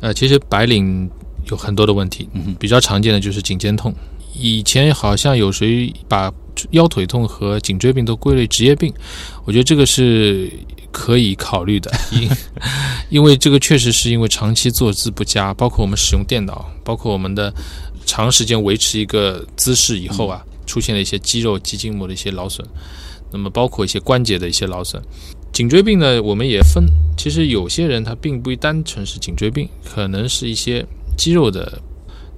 [0.00, 1.10] 呃，其实白领
[1.50, 3.94] 有很多的问题，嗯比较常见的就是颈肩痛。
[4.34, 6.32] 以前好像有谁把
[6.70, 8.90] 腰腿痛和颈椎病都归类职业病，
[9.44, 10.50] 我觉得这个是
[10.90, 12.30] 可以考虑的，因
[13.20, 17.52] 因为这个确实是因为长期坐姿不佳，包括我们使用电脑，包括我们的
[18.06, 22.66] 长时间维持一个姿势以后啊，出现了一些肌肉、肌筋膜的一些劳损，
[23.34, 25.02] 那么包括一些关节的一些劳损。
[25.52, 26.84] 颈椎病呢，我们也分，
[27.16, 31.80] 其实有些人他并不单纯是颈椎病，可能是一些肌肉的。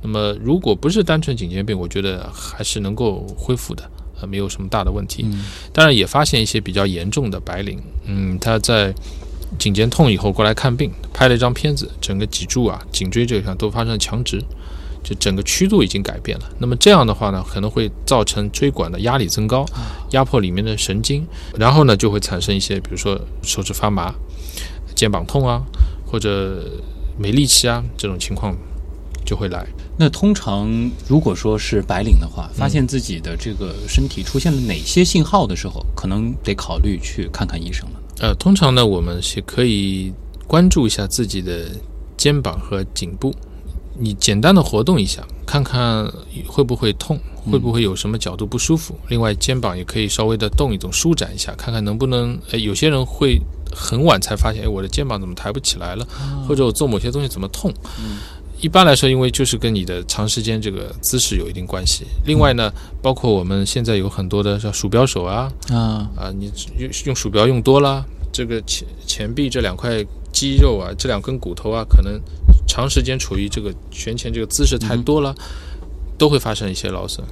[0.03, 3.91] 那么如果不是单纯颈椎病，我觉得还是能够恢复的，
[4.21, 5.25] 呃，没有什么大的问题。
[5.27, 8.95] 嗯当然也发现一些比较严重的白领，嗯，他在
[9.59, 14.43] 颈肩痛以后过来看病，拍了一张片子，整个脊柱啊、颈椎这个上都发生了强直，
[15.09, 16.51] 就整个曲度已经改变了。
[16.59, 19.65] 那么这样的话呢，可能会造成椎管的压力增高，
[20.11, 21.25] 压迫里面的神经，
[21.57, 24.13] 然后呢就会产生一些，比如说手指发麻、
[24.97, 25.63] 肩膀痛啊，
[26.05, 26.69] 或者
[27.17, 28.57] 没力气啊这种情况
[29.25, 29.65] 就会来。
[29.97, 30.69] 那通常
[31.09, 38.03] 如果说是白领的话，发现自己的这个身体出现了哪些信号的时候，可能得考虑去看看医生了。
[38.19, 40.13] 呃，通常呢，我们是可以
[40.47, 41.71] 关注一下自己的
[42.17, 43.35] 肩膀和颈部，
[43.99, 46.11] 你简单的活动一下，看看
[46.47, 47.19] 会不会痛，
[47.51, 48.99] 会不会有什么角度不舒服。
[49.09, 52.39] 另外，肩膀也可以稍微的动一动，舒展一下，看看能不能。
[52.53, 53.41] 哎，有些人会
[53.73, 56.07] 很晚才发现，哎，我的肩膀怎么抬不起来了，
[56.47, 57.73] 或者我做某些东西怎么痛。
[58.59, 62.07] 一般来说，因为就是跟你的长时间这个姿势有一定关系。
[62.25, 62.73] 另外呢，
[63.03, 68.03] 包括我们现在有很多的像鼠标手啊，啊，啊，你用用鼠标用多了，
[68.37, 72.21] 这个前前臂这两块肌肉啊，这两根骨头啊，可能
[72.69, 75.35] 长时间处于这个旋前这个姿势太多了，
[76.19, 77.27] 都会发生一些劳损。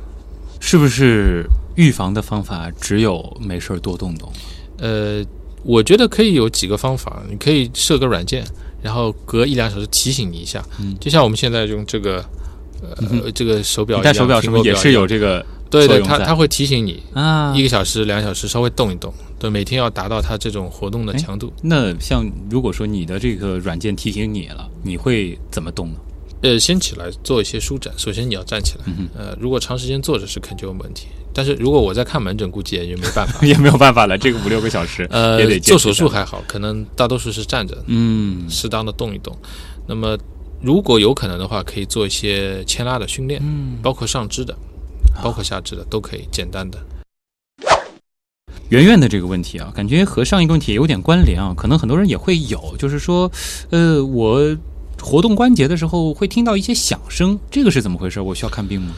[0.61, 1.45] 是不是
[1.75, 4.33] 预防的方法只有没事儿多动动？
[4.79, 5.23] 呃，
[5.63, 8.43] 我觉得可以有几个方法，你可以设个软件，
[8.81, 10.97] 然后隔一两小时提醒你一下，嗯。
[10.99, 12.25] 就像我们现在用这个。
[12.83, 17.51] 呃，这个手表你，戴手表是不是也是有这个对对，它它会提醒你啊。
[17.57, 19.11] 一个小时、两小时稍微动一动，
[19.45, 21.53] 对，每天要达到它这种活动的哎强度。
[21.63, 25.97] 那像如果说你的这个软件提醒你了，你会怎么动呢？
[26.41, 27.93] 呃，先起来做一些舒展。
[27.97, 31.09] 首先你要站起来，嗯呃，如果长时间坐着是肯定有问题。
[31.33, 33.41] 但是如果我在看门诊，估计也就没办法。
[33.47, 39.37] 也没有办法了，这个五六个小时，呃也得，做手术还好，可能大多数是站着，嗯适当的动一动。
[39.87, 40.17] 那么
[40.63, 44.55] 如果有可能的话，可以做一些牵拉的训练，嗯，包括上肢的，
[45.23, 46.79] 包括下肢的都可以，简单的。
[48.71, 53.31] 圆圆的这个问题啊，感觉和上一个问题也有点关联啊，可能很多人也会有，就是说，
[53.71, 54.57] 呃，我
[55.01, 58.21] 活动关节的时候会听到一些响声，这个是怎么回事？
[58.21, 58.95] 我需要看病吗？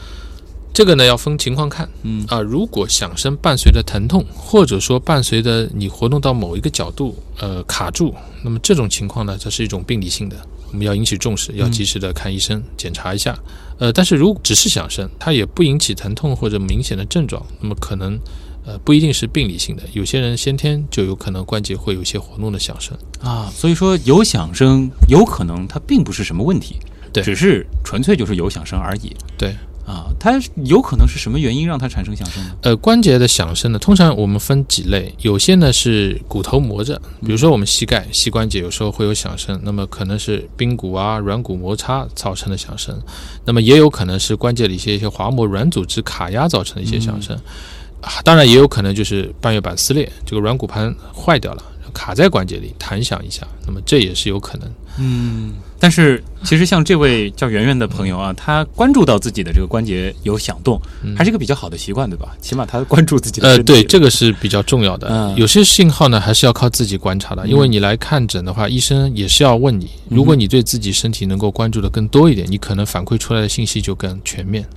[0.73, 8.13] 这个呢要分情况看嗯啊、如果响声伴随着疼痛，或者说伴随着你活动到某一个角度，呃卡住，
[8.43, 10.37] 那么这种情况呢，这是一种病理性的，
[10.71, 13.35] 我们要引起重视，要及时的看医生、检查一下。
[13.79, 18.19] 呃，但是如果只是响声，它也不引起疼痛或者明显的症状，那么可能
[18.67, 22.95] 呃不一定是病理性的，有些人先天就有可能关节会有一些活动的响声。
[23.21, 26.75] 啊，所以说有响声，有可能它并不是什么问题，
[27.13, 29.55] 对只是纯粹就是有响声而已对，
[29.85, 30.05] 啊。
[30.19, 32.55] 它有可能是什么原因让它产生响声呢？
[32.63, 42.99] 呃，关节的响声呢，通常我们分几类，有些呢是骨头磨着，比如说我们膝盖、膝关节有时候会有响声，那么可能是髌骨啊、软骨摩擦造成的响声，
[43.45, 47.41] 那么也有可能是关节里一些一些滑膜软组织卡压造成的一些响声，啊，
[48.23, 54.69] 当然也有可能就是半月板撕裂，这个软骨盘坏掉了，卡在关节里弹响一下，那么这也是有可能。
[54.99, 62.35] 嗯，但是其实像这位叫圆圆的朋友啊，他关注到自己的这个关节有响动，嗯还是一个比较好的习惯，对吧？
[62.41, 65.07] 起码他关注自己的呃，对，这个是比较重要的。
[65.09, 74.67] 嗯有些信号呢，还是要靠自己观察的，因为你来看诊的话，医生也是要问你，如果你对自己身体能够关注的更多一点，你可能反馈出来的信息就更全面。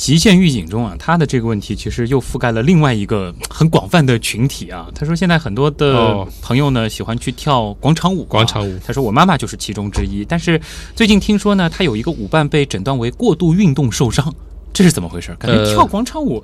[0.00, 4.88] 极限预警中啊，他的这个问题其实又覆盖了另外一个很广泛的群体啊。
[4.94, 10.58] 他说现在很多的哦朋友呢喜欢去跳广场舞、广场舞他说我妈妈就是其中之一，但是
[10.96, 14.34] 最近听说呢，他有一个舞伴被诊断为过度运动受伤，
[14.72, 15.36] 这是怎么回事？
[15.38, 16.42] 感觉呃跳广场舞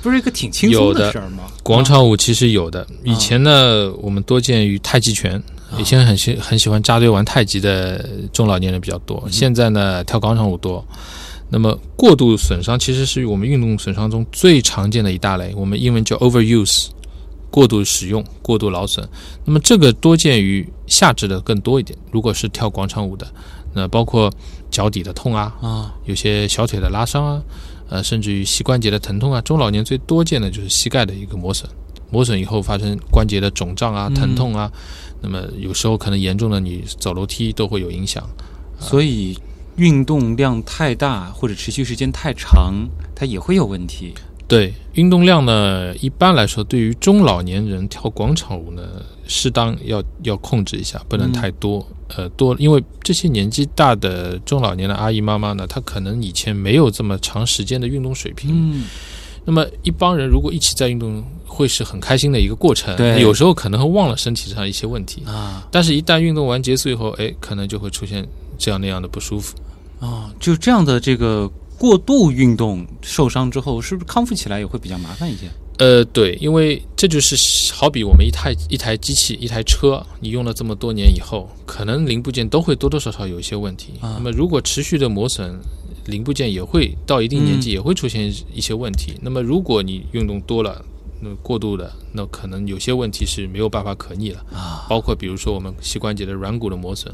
[0.00, 1.44] 不是一个挺轻松的事儿吗？
[1.62, 5.42] 广场舞其实有的，以前呢，我们多见于太极拳，
[5.76, 10.82] 以前很喜很喜欢扎堆玩太极的中老年人比较多，现在呢跳广场舞多。
[11.48, 16.88] 那么过度损伤其实是我们运动损伤中最常见的一大类，我们英文叫 overuse，
[17.50, 19.08] 过度使用、过度劳损。
[19.44, 21.96] 那么这个多见于下肢的更多一点。
[22.10, 23.26] 如果是跳广场舞的，
[23.72, 24.32] 那包括
[24.70, 27.42] 脚底的痛啊，啊，有些小腿的拉伤啊，
[27.88, 29.40] 呃，甚至于膝关节的疼痛啊。
[29.40, 31.70] 中老年最多见的就是膝盖的一个磨损，
[32.10, 34.70] 磨损以后发生关节的肿胀啊、疼痛啊。
[35.22, 38.22] 那么有时候可能严重的，你走楼梯都会有影响。
[38.78, 39.38] 所以
[39.76, 42.74] 运动量太大或者持续时间太长，
[43.14, 44.14] 它也会有问题。
[44.48, 48.82] 对运动量呢，一般来说，对于中老年人跳广场舞呢，
[49.26, 51.84] 适当要要控制一下，不能太多。
[52.16, 58.50] 呃，多，因为这些年纪大的中老年的阿姨妈妈呢，她可能以前没有这么长时间的运动水平。
[58.52, 58.84] 嗯，
[59.44, 62.94] 那么一帮人如果一起在运动，会是很开心的一个过程。
[62.96, 68.24] 对有时候可能会忘了身体上一些问题，啊但是一旦运动完结束以后，哎，可能就会出现
[68.56, 69.56] 这样那样的不舒服。
[70.06, 75.50] 哦，就这样的这个过度运动受伤之后，是不是康复起来也会比较麻烦一些？
[75.78, 77.36] 呃，对，因为这就是
[77.74, 83.92] 好比我们一台一台机器、一台车，你用了这么多年以后，可能零部件都会多多少少有一些问题。
[84.00, 85.58] 啊那么如果持续的磨损，
[86.06, 89.18] 零部件也会到一定年纪也会出现一些问题。
[89.20, 90.82] 那么如果你运动多了，
[91.20, 94.40] 那过度的，那可能有些问题是没有办法可逆了。
[94.54, 97.12] 啊，包括比如说我们膝关节的软骨的磨损，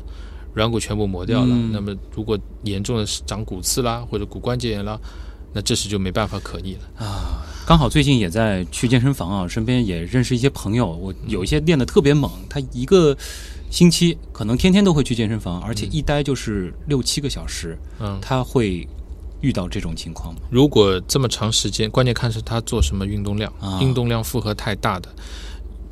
[0.55, 4.99] 软骨全部磨掉了，嗯那么如果严重的是长骨刺啦或者骨关节炎啦，
[5.53, 7.43] 那这时就没办法可逆了啊。
[7.65, 13.17] 刚好最近也在去健身房啊，身边也认识一些朋友，我有一些练得特别猛，他一个
[13.71, 18.87] 星期可能天天都会去健身房，而且一待就是六七个小时，嗯，他会
[19.41, 20.41] 遇到这种情况吗？
[20.51, 25.09] 如果这么长时间，关键看是他做什么运动量，啊运动量负荷太大的，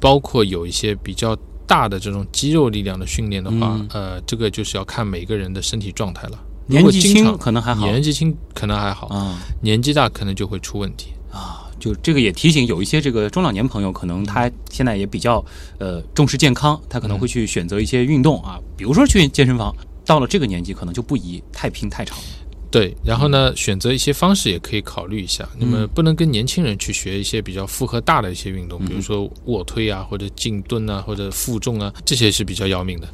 [0.01, 1.37] 包括有一些比较
[1.71, 6.37] 大的这种肌肉力量的训练的话，嗯呃，这个就是要看每个人的身体状态了。
[6.67, 11.13] 年纪轻可能还好年纪轻可能还好，啊年纪大可能就会出问题。
[11.31, 15.45] 啊，就这个也提醒有一些这个中老年朋友，可能他现在也比较
[15.79, 19.73] 呃重视健康，他可能会去选择一些运动啊，比如说去健身房。
[20.07, 22.25] 到了这个年纪，可能就不宜太拼太长了。
[22.71, 25.49] 对，然后呢，选择一些方式也可以考虑一下。
[25.59, 33.09] 那么不能跟年轻人去学一些比较负荷大的一些运动，比如说卧推啊，或者静蹲啊，或者负重啊，这些是比较要命的。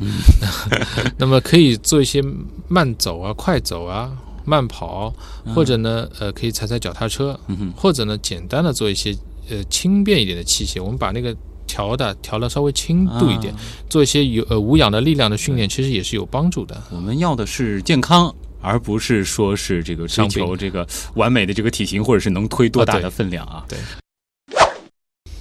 [1.17, 2.23] 那么可以做一些
[2.69, 4.13] 慢走啊、快走啊、
[4.45, 5.11] 慢跑，
[5.55, 7.39] 或者呢，呃，可以踩踩脚踏车，
[7.75, 9.17] 或者呢，简单的做一些
[9.49, 10.83] 呃轻便一点的器械。
[10.83, 11.35] 我们把那个
[11.67, 16.81] 调的调的稍微轻度一点，啊做一些有呃无氧的力量的训练，其实也是有帮助的。
[16.91, 18.33] 我们要的是健康，
[18.67, 23.65] 而不是说是这个追求这个完美的这个体型，或者是能推多大的分量啊。
[23.69, 23.79] 对。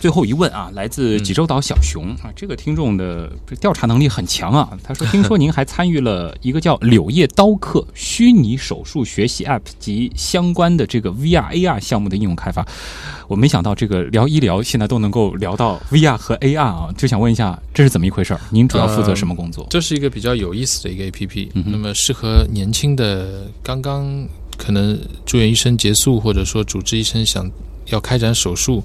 [0.05, 3.27] 最后一问啊，来自济州岛小熊、啊，这个听众的
[3.59, 4.69] 调查能力很强啊。
[4.83, 12.63] 他说，听说您还参与了 一个叫“柳叶刀客”虚拟手术学习 App 及相关的这个 VR AR 项目的应用开发。
[13.27, 18.39] 我没想到这个聊医疗现在都能够聊到 VR 和 AR 啊，就想问一下这是怎么一回事儿？
[18.51, 19.65] 您主要负责什么工作？
[19.71, 24.05] 这是一个比较有意思的一个 A P P，、嗯那么适合年轻的刚刚
[24.55, 27.49] 可能住院医生结束，或者说主治医生想
[27.87, 28.83] 要开展手术，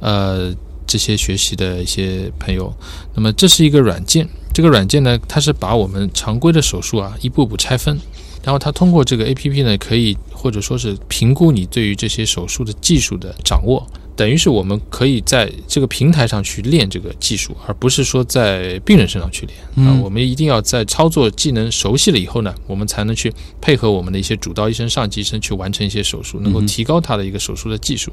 [0.00, 0.54] 呃，
[0.86, 2.72] 这些学习的一些朋友。
[3.14, 7.98] 那么这是一个软件，这个软件呢，它是把我们常规的手术啊一步步拆分，
[8.42, 13.86] 然后它通过这个 A P P 呢，可以或者说是评估你对于这些手术的技术的掌握。
[14.16, 19.58] 等于是我们可以在这个平台上去练这个技术，而不是说在病人身上去练。
[19.86, 28.12] 啊，嗯我们一定要在操作技能熟悉了以后呢，我们才能去配合我们的一些主刀医生、上级医生去完成一些手术，能够提高他的一个手术的技术。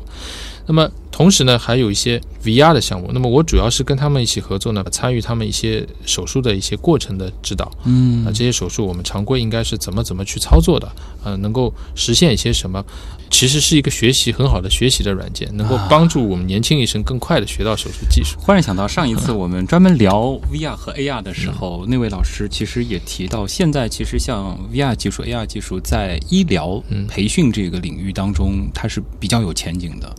[0.67, 3.09] 那么同时呢，还有一些 VR 的项目。
[3.13, 7.71] 那么我主要是跟他们一起合作呢，参与他们一些手术的一些过程的指导。
[7.85, 10.91] 嗯啊，这些手术我们常规应该是怎么怎么去操作的？
[11.23, 12.83] 呃，能够实现一些什么？
[13.29, 18.37] 其实是一个学习很好的学习的软件，能够啊帮助我们年轻医生更快的学到手术技术。
[18.39, 30.13] 忽然想到上一次我们专门聊 VR 和 AR 的时候，那位老师其实也提到，现在其实像 VR 技术、AR 技术在医疗嗯培训这个领域当中，它是比较有前景的。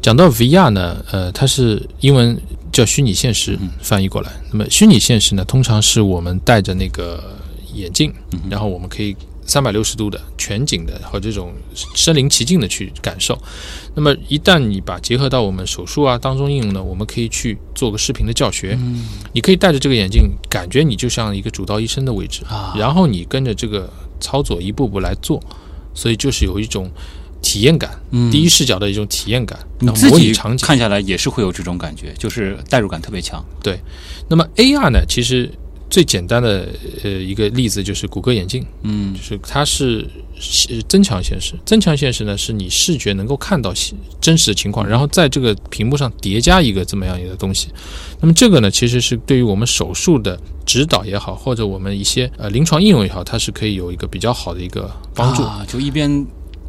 [0.00, 2.40] 讲到 VR 呢，呃，它是英文
[2.72, 4.30] 叫虚拟现实嗯翻译过来。
[4.50, 7.22] 那么虚拟现实呢，通常是我们戴着那个
[7.74, 11.52] 眼镜，嗯然后我们可以三百六十度的全景的和这种
[11.94, 13.38] 身临其境的去感受。
[13.94, 18.76] 那么一旦你把结合到我们手术啊当中应用呢，我们可以去做个视频的教学。
[18.80, 25.42] 嗯你可以戴着这个眼镜，感觉你就像一个主刀医生的位置，啊然后你跟着这个操作一步步来做，
[25.94, 26.90] 所以就是有一种
[27.48, 30.66] 体验感，嗯第一视角的一种体验感，你然后自己模拟场景。
[30.66, 33.42] 看下来也是会有这种感觉，就是代入感特别强。
[33.62, 33.80] 对
[34.28, 35.50] 那么 AR 呢，其实
[35.88, 36.68] 最简单的
[37.02, 40.06] 呃一个例子就是谷歌眼镜，嗯就是它是
[40.38, 47.68] 是增强现实，增强现实呢是你视觉能够看到现真实的情况，然后在这个屏幕上叠加一个这么样一个东西。
[48.20, 55.42] 那么这个呢，其实是对于我们手术的指导也好，或者我们一些呃临床应用也好，它是可以有一个比较好的一个帮助。
[55.42, 56.26] 啊，就一边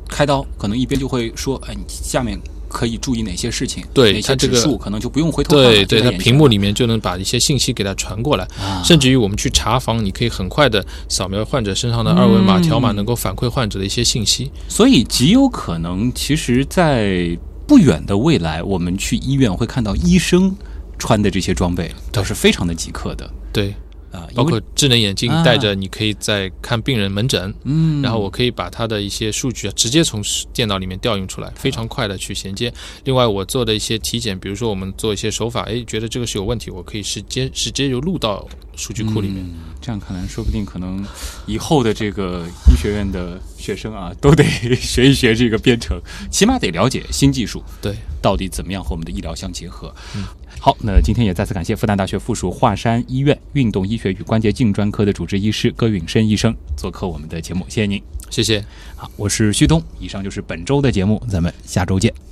[0.10, 8.84] 开刀，可能一边就会说，哎，你下面可以注意哪些事情，哪些对它这个指数可能就不用回头看了，对对，它屏幕里面就能把一些信息给它传过来，啊。
[8.84, 14.51] 甚至于我们去查房，你可以很快的扫描患者身上的二维码嗯条码，能够反馈患者的一些信息。
[14.68, 17.38] 所以极有可能，其实，在
[17.68, 20.55] 不远的未来，我们去医院会看到医生
[20.97, 23.30] 穿的这些装备，都是非常的极客的。
[23.53, 23.74] 对，
[24.12, 30.22] 啊，包括智能眼镜啊戴着，你可以在看病人门诊，嗯，然后我可以把它的一些数据啊直接从
[30.53, 32.74] 电脑里面调用出来，非常快的去衔接。
[33.03, 39.43] 另外，我做的一些体检，比如说我们做一些手法，哎，觉得这个是有问题，我可以直接直接就录到数据库里面。
[39.43, 41.03] 嗯这样看来，说不定可能
[41.45, 44.43] 以后的这个医学院的学生啊，都得
[44.76, 45.99] 学一学这个编程，
[46.30, 49.95] 起码得了解新技术对，到底怎么样和我们的医疗相结合。
[50.18, 50.26] 嗯，
[50.62, 58.01] 好，那今天也再次感谢复旦大学附属华山医院运动医学与关节镜专科的主治医师葛允申医生做客我们的节目，谢谢您。
[58.30, 58.64] 谢谢。
[58.95, 62.28] 好，我是旭东，以上就是本周的节目，咱们下周见。